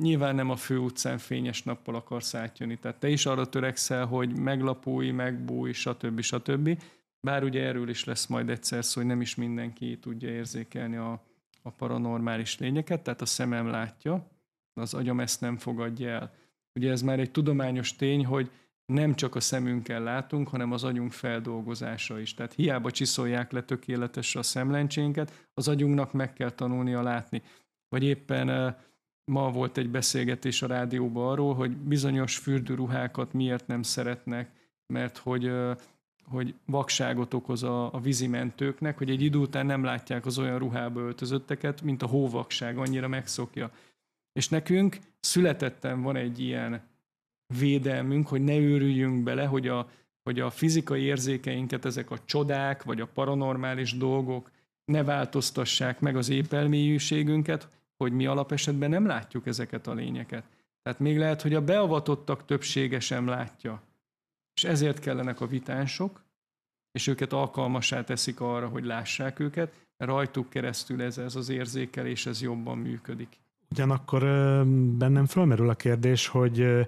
[0.02, 4.40] nyilván nem a fő utcán fényes nappal akarsz átjönni, tehát te is arra törekszel, hogy
[4.40, 6.22] meglapulj, megbújj, stb.
[6.22, 6.82] stb.
[7.20, 11.24] Bár ugye erről is lesz majd egyszer szó, hogy nem is mindenki tudja érzékelni a,
[11.62, 14.28] a paranormális lényeket, tehát a szemem látja,
[14.74, 16.34] az agyam ezt nem fogadja el.
[16.80, 18.52] Ugye ez már egy tudományos tény, hogy
[18.86, 22.34] nem csak a szemünkkel látunk, hanem az agyunk feldolgozása is.
[22.34, 27.42] Tehát hiába csiszolják le tökéletesre a szemlencsénket, az agyunknak meg kell tanulnia látni.
[27.90, 28.78] Vagy éppen
[29.32, 34.52] ma volt egy beszélgetés a rádióban arról, hogy bizonyos fürdőruhákat miért nem szeretnek,
[34.94, 35.52] mert hogy
[36.30, 41.00] hogy vakságot okoz a, a vízimentőknek, hogy egy idő után nem látják az olyan ruhába
[41.00, 43.72] öltözötteket, mint a hóvakság, annyira megszokja.
[44.34, 46.82] És nekünk születettem van egy ilyen
[47.60, 49.90] védelmünk, hogy ne őrüljünk bele, hogy a,
[50.24, 54.52] hogy a fizikai érzékeinket ezek a csodák, vagy a paranormális dolgok
[54.86, 60.44] ne változtassák meg az épelmélyűségünket, hogy mi alapesetben nem látjuk ezeket a lényeket.
[60.82, 63.82] Tehát még lehet, hogy a beavatottak többsége sem látja.
[64.58, 66.24] És ezért kellenek a vitánsok,
[66.92, 72.42] és őket alkalmasá teszik arra, hogy lássák őket, rajtuk keresztül ez, ez az érzékelés, ez
[72.42, 73.40] jobban működik.
[73.72, 74.22] Ugyanakkor
[74.98, 76.88] bennem fölmerül a kérdés, hogy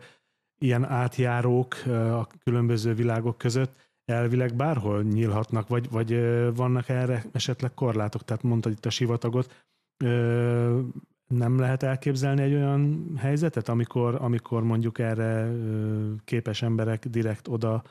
[0.59, 6.09] ilyen átjárók a különböző világok között elvileg bárhol nyílhatnak, vagy, vagy
[6.55, 9.65] vannak erre esetleg korlátok, tehát mondtad itt a sivatagot,
[11.29, 15.51] nem lehet elképzelni egy olyan helyzetet, amikor, amikor mondjuk erre
[16.23, 17.83] képes emberek direkt oda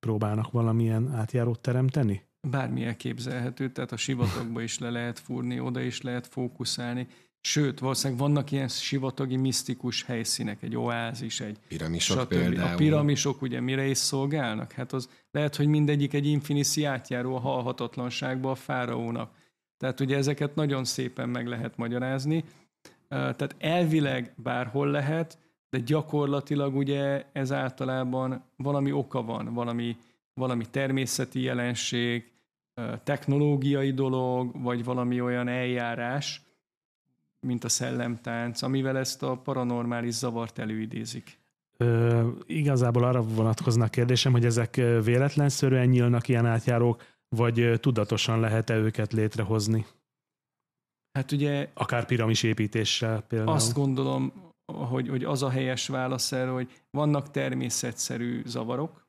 [0.00, 2.22] próbálnak valamilyen átjárót teremteni?
[2.48, 7.06] Bármi elképzelhető, tehát a sivatagba is le lehet fúrni, oda is lehet fókuszálni.
[7.40, 12.28] Sőt, valószínűleg vannak ilyen sivatagi misztikus helyszínek, egy oázis, egy piramisok stb.
[12.28, 12.72] például.
[12.72, 14.72] A piramisok ugye mire is szolgálnak?
[14.72, 19.30] Hát az lehet, hogy mindegyik egy infiniszi átjáró a halhatatlanságba a fáraónak.
[19.82, 22.44] Tehát ugye ezeket nagyon szépen meg lehet magyarázni.
[23.08, 25.38] Tehát elvileg bárhol lehet,
[25.70, 29.96] de gyakorlatilag ugye ez általában valami oka van, valami,
[30.34, 32.30] valami természeti jelenség,
[33.04, 36.42] technológiai dolog, vagy valami olyan eljárás,
[37.40, 41.38] mint a szellemtánc, amivel ezt a paranormális zavart előidézik.
[41.76, 44.74] Ö, igazából arra vonatkoznak kérdésem, hogy ezek
[45.04, 47.02] véletlenszerűen nyílnak ilyen átjárók,
[47.36, 49.86] vagy tudatosan lehet-e őket létrehozni?
[51.18, 51.70] Hát ugye...
[51.74, 53.52] Akár piramis építéssel például.
[53.52, 54.32] Azt gondolom,
[54.72, 59.06] hogy, hogy az a helyes válasz erre, hogy vannak természetszerű zavarok,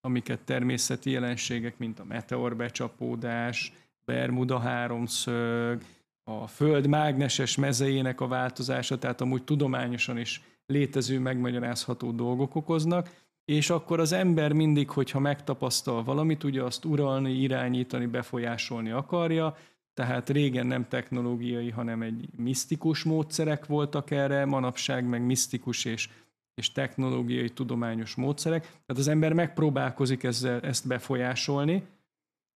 [0.00, 3.72] amiket természeti jelenségek, mint a meteorbecsapódás,
[4.04, 5.82] Bermuda háromszög,
[6.30, 13.70] a Föld mágneses mezejének a változása, tehát amúgy tudományosan is létező, megmagyarázható dolgok okoznak, és
[13.70, 19.56] akkor az ember mindig, hogyha megtapasztal valamit, ugye azt uralni, irányítani, befolyásolni akarja,
[19.94, 26.08] tehát régen nem technológiai, hanem egy misztikus módszerek voltak erre, manapság meg misztikus és,
[26.54, 28.60] és technológiai, tudományos módszerek.
[28.60, 31.86] Tehát az ember megpróbálkozik ezzel, ezt befolyásolni,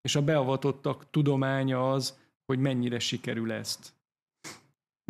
[0.02, 3.92] és a beavatottak tudománya az, hogy mennyire sikerül ezt.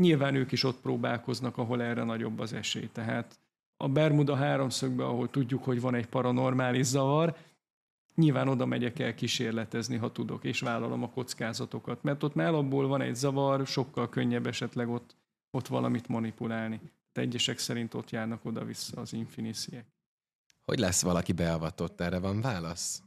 [0.02, 2.88] Nyilván ők is ott próbálkoznak, ahol erre nagyobb az esély.
[2.92, 3.38] Tehát
[3.82, 7.36] a Bermuda háromszögbe, ahol tudjuk, hogy van egy paranormális zavar,
[8.14, 12.02] nyilván oda megyek el kísérletezni, ha tudok, és vállalom a kockázatokat.
[12.02, 15.16] Mert ott már abból van egy zavar, sokkal könnyebb esetleg ott,
[15.50, 16.80] ott valamit manipulálni.
[17.12, 19.86] De egyesek szerint ott járnak oda-vissza az infinisziek.
[20.64, 22.00] Hogy lesz valaki beavatott?
[22.00, 23.02] Erre van válasz?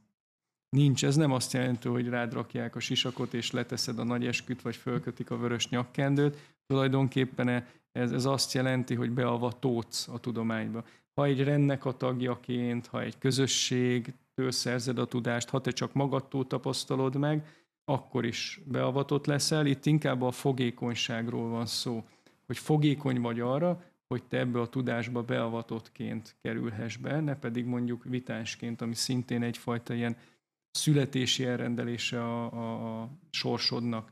[0.69, 4.61] Nincs, ez nem azt jelenti, hogy rád rakják a sisakot, és leteszed a nagy esküt,
[4.61, 6.37] vagy fölkötik a vörös nyakkendőt.
[6.65, 10.83] Tulajdonképpen ez, ez azt jelenti, hogy beavatódsz a tudományba.
[11.13, 16.47] Ha egy rendnek a tagjaként, ha egy közösségtől szerzed a tudást, ha te csak magadtól
[16.47, 17.47] tapasztalod meg,
[17.85, 19.65] akkor is beavatott leszel.
[19.65, 22.03] Itt inkább a fogékonyságról van szó,
[22.45, 28.03] hogy fogékony vagy arra, hogy te ebbe a tudásba beavatottként kerülhess be, ne pedig mondjuk
[28.03, 30.17] vitánsként, ami szintén egyfajta ilyen
[30.71, 34.11] születési elrendelése a, a, a sorsodnak.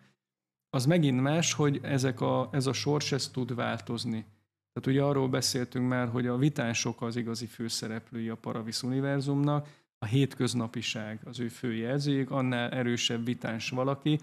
[0.73, 4.25] Az megint más, hogy ezek a, ez a sors ez tud változni.
[4.73, 9.67] Tehát ugye arról beszéltünk már, hogy a vitánsok az igazi főszereplői a Paravis univerzumnak,
[9.97, 14.19] a hétköznapiság az ő fő jelzőjük, annál erősebb vitáns valaki,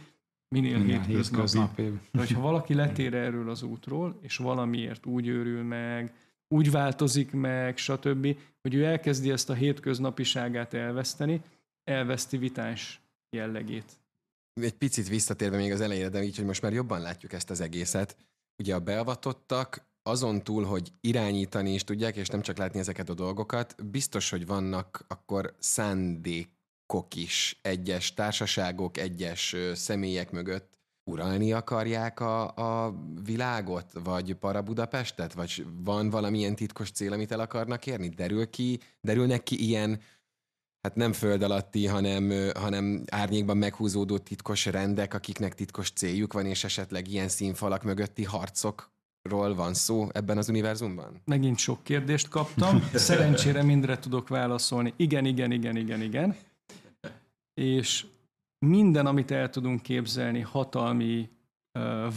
[0.48, 1.82] minél Igen, hétköznapi.
[2.12, 6.14] De hogyha valaki letér erről az útról, és valamiért úgy őrül meg,
[6.48, 11.40] úgy változik meg, stb., hogy ő elkezdi ezt a hétköznapiságát elveszteni,
[11.84, 13.98] elveszti vitáns jellegét.
[14.60, 17.60] Egy picit visszatérve még az elejére, de így, hogy most már jobban látjuk ezt az
[17.60, 18.16] egészet.
[18.58, 23.14] Ugye a beavatottak azon túl, hogy irányítani is tudják, és nem csak látni ezeket a
[23.14, 30.78] dolgokat, biztos, hogy vannak akkor szándékok is egyes társaságok, egyes személyek mögött,
[31.08, 32.94] uralni akarják a, a
[33.24, 38.08] világot, vagy para Budapestet, vagy van valamilyen titkos cél, amit el akarnak érni?
[38.08, 40.00] Derül ki, derülnek ki ilyen,
[40.88, 46.64] hát nem föld alatti, hanem, hanem árnyékban meghúzódó titkos rendek, akiknek titkos céljuk van, és
[46.64, 51.20] esetleg ilyen színfalak mögötti harcokról van szó ebben az univerzumban?
[51.24, 54.92] Megint sok kérdést kaptam, szerencsére mindre tudok válaszolni.
[54.96, 56.36] Igen, igen, igen, igen, igen.
[57.54, 58.06] És
[58.58, 61.28] minden, amit el tudunk képzelni, hatalmi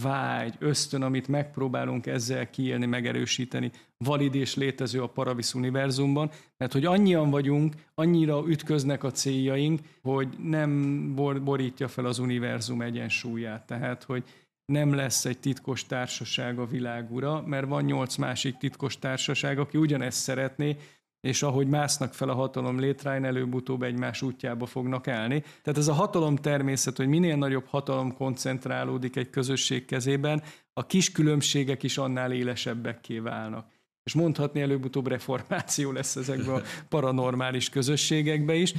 [0.02, 6.86] vágy, ösztön, amit megpróbálunk ezzel kiélni, megerősíteni, valid és létező a Paravis univerzumban, mert hogy
[6.86, 13.66] annyian vagyunk, annyira ütköznek a céljaink, hogy nem bor- borítja fel az univerzum egyensúlyát.
[13.66, 14.24] Tehát, hogy
[14.66, 20.20] nem lesz egy titkos társaság a világura, mert van nyolc másik titkos társaság, aki ugyanezt
[20.20, 20.78] szeretné,
[21.22, 25.44] és ahogy másznak fel a hatalom létráján, előbb-utóbb egymás útjába fognak állni.
[25.62, 30.44] Tehát ez a hatalom természet, hogy minél nagyobb hatalom koncentrálódik egy közösség kezében,
[30.74, 33.70] a kis különbségek is annál élesebbekké válnak.
[34.04, 38.74] És mondhatni előbb-utóbb reformáció lesz ezekben a paranormális közösségekbe is,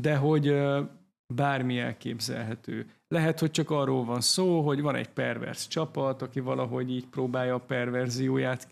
[0.00, 0.54] de hogy
[1.34, 2.86] bármi elképzelhető.
[3.08, 7.54] Lehet, hogy csak arról van szó, hogy van egy pervers csapat, aki valahogy így próbálja
[7.54, 8.68] a perverzióját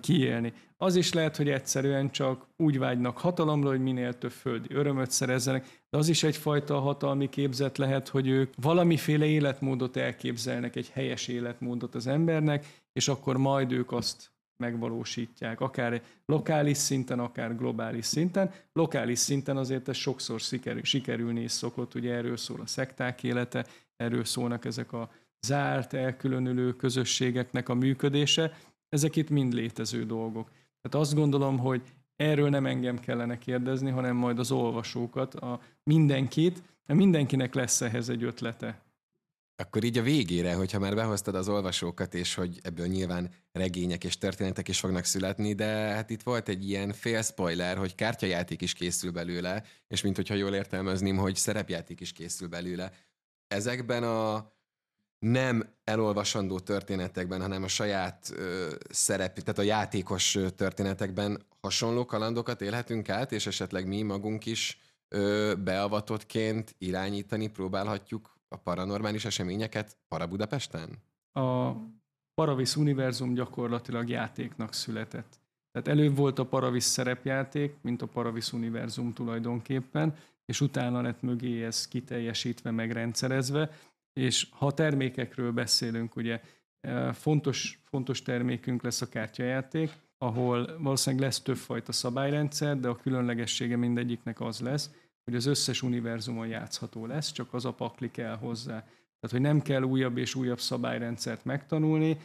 [0.00, 0.52] kiélni.
[0.84, 5.82] Az is lehet, hogy egyszerűen csak úgy vágynak hatalomra, hogy minél több földi örömöt szerezzenek,
[5.90, 11.94] de az is egyfajta hatalmi képzet lehet, hogy ők valamiféle életmódot elképzelnek, egy helyes életmódot
[11.94, 18.50] az embernek, és akkor majd ők azt megvalósítják, akár lokális szinten, akár globális szinten.
[18.72, 23.66] Lokális szinten azért ez sokszor sikerül, sikerülni is szokott, ugye erről szól a szekták élete,
[23.96, 25.10] erről szólnak ezek a
[25.46, 28.52] zárt, elkülönülő közösségeknek a működése,
[28.88, 30.50] ezek itt mind létező dolgok.
[30.84, 31.82] Tehát azt gondolom, hogy
[32.16, 38.08] erről nem engem kellene kérdezni, hanem majd az olvasókat, a mindenkit, mert mindenkinek lesz ehhez
[38.08, 38.82] egy ötlete.
[39.56, 44.18] Akkor így a végére, hogyha már behoztad az olvasókat, és hogy ebből nyilván regények és
[44.18, 48.72] történetek is fognak születni, de hát itt volt egy ilyen fél spoiler, hogy kártyajáték is
[48.72, 52.92] készül belőle, és mint hogyha jól értelmezném, hogy szerepjáték is készül belőle.
[53.48, 54.52] Ezekben a
[55.30, 63.08] nem elolvasandó történetekben, hanem a saját ö, szerep, tehát a játékos történetekben hasonló kalandokat élhetünk
[63.08, 71.02] át, és esetleg mi magunk is ö, beavatottként irányítani próbálhatjuk a paranormális eseményeket para Budapesten?
[71.32, 71.72] A
[72.34, 75.40] Paravis univerzum gyakorlatilag játéknak született.
[75.72, 81.64] Tehát előbb volt a Paravis szerepjáték, mint a Paravis univerzum tulajdonképpen, és utána lett mögé
[81.64, 83.70] ez kiteljesítve, megrendszerezve,
[84.14, 86.40] és ha termékekről beszélünk, ugye
[86.80, 93.76] e, fontos, fontos termékünk lesz a kártyajáték, ahol valószínűleg lesz többfajta szabályrendszer, de a különlegessége
[93.76, 94.90] mindegyiknek az lesz,
[95.24, 98.80] hogy az összes univerzumon játszható lesz, csak az a pakli kell hozzá.
[98.80, 102.18] Tehát, hogy nem kell újabb és újabb szabályrendszert megtanulni,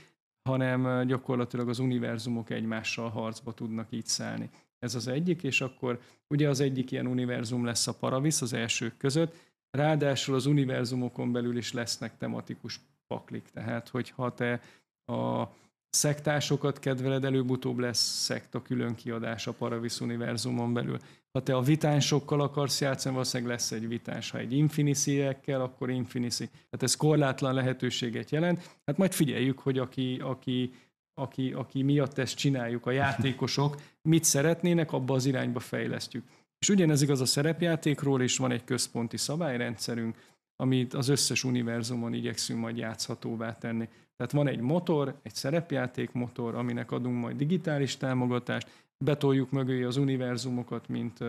[0.50, 4.50] hanem e, gyakorlatilag az univerzumok egymással harcba tudnak így szállni.
[4.80, 8.98] Ez az egyik, és akkor ugye az egyik ilyen univerzum lesz a Paravis az elsők
[8.98, 9.36] között,
[9.72, 14.62] Ráadásul az univerzumokon belül is lesznek tematikus paklik, tehát hogyha te
[15.06, 15.48] a
[15.90, 20.98] szektásokat kedveled, előbb-utóbb lesz szekta külön kiadás a Paravis univerzumon belül.
[21.32, 24.30] Ha te a vitánsokkal akarsz játszani, valószínűleg lesz egy vitáns.
[24.30, 26.46] Ha egy infinisi akkor infinisi.
[26.46, 28.78] Tehát ez korlátlan lehetőséget jelent.
[28.86, 30.74] Hát majd figyeljük, hogy aki, aki,
[31.14, 36.24] aki, aki miatt ezt csináljuk, a játékosok, mit szeretnének, abba az irányba fejlesztjük.
[36.60, 40.18] És ugyanez igaz a szerepjátékról, és van egy központi szabályrendszerünk,
[40.55, 43.88] amit az összes univerzumon igyekszünk majd játszhatóvá tenni.
[44.18, 49.97] Tehát van egy motor, egy szerepjáték motor, aminek adunk majd digitális támogatást, betoljuk mögé az
[49.97, 51.20] univerzumokat, mint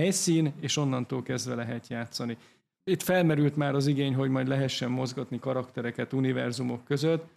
[0.00, 2.36] helyszín, és onnantól kezdve lehet játszani.
[2.84, 7.36] Itt felmerült már az igény, hogy majd lehessen mozgatni karaktereket univerzumok között,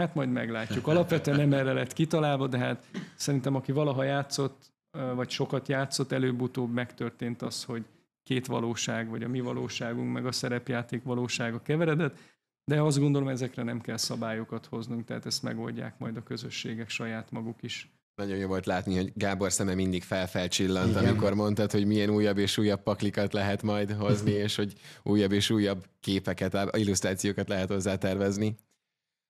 [0.00, 0.86] Hát majd meglátjuk.
[0.86, 4.73] Alapvetően nem erre lett kitalálva, de hát szerintem aki valaha játszott,
[5.14, 7.84] vagy sokat játszott, előbb-utóbb megtörtént az, hogy
[8.22, 12.18] két valóság, vagy a mi valóságunk, meg a szerepjáték valósága keveredett,
[12.64, 17.30] de azt gondolom, ezekre nem kell szabályokat hoznunk, tehát ezt megoldják majd a közösségek saját
[17.30, 17.92] maguk is.
[18.14, 21.04] Nagyon jó volt látni, hogy Gábor szeme mindig felfelcsillant, Igen.
[21.04, 24.72] amikor mondtad, hogy milyen újabb és újabb paklikat lehet majd hozni, és hogy
[25.02, 28.56] újabb és újabb képeket, illusztrációkat lehet hozzá tervezni.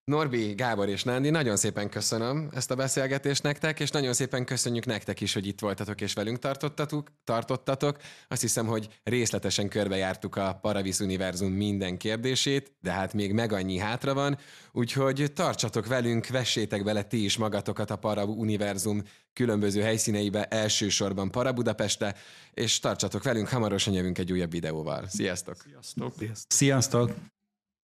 [0.05, 4.87] Norbi, Gábor és Nándi, nagyon szépen köszönöm ezt a beszélgetést nektek, és nagyon szépen köszönjük
[4.87, 7.13] nektek is, hogy itt voltatok és velünk tartottatok.
[7.25, 7.97] tartottatok.
[8.29, 13.79] Azt hiszem, hogy részletesen körbejártuk a Paravis Univerzum minden kérdését, de hát még meg annyi
[13.79, 14.39] hátra van,
[14.73, 19.03] úgyhogy tartsatok velünk, vessétek bele ti is magatokat a Para Univerzum
[19.33, 22.15] különböző helyszíneibe, elsősorban Para Budapeste,
[22.55, 25.07] és tartsatok velünk, hamarosan jövünk egy újabb videóval.
[25.09, 25.57] Sziasztok!
[25.63, 26.15] Sziasztok!
[26.49, 27.15] Sziasztok!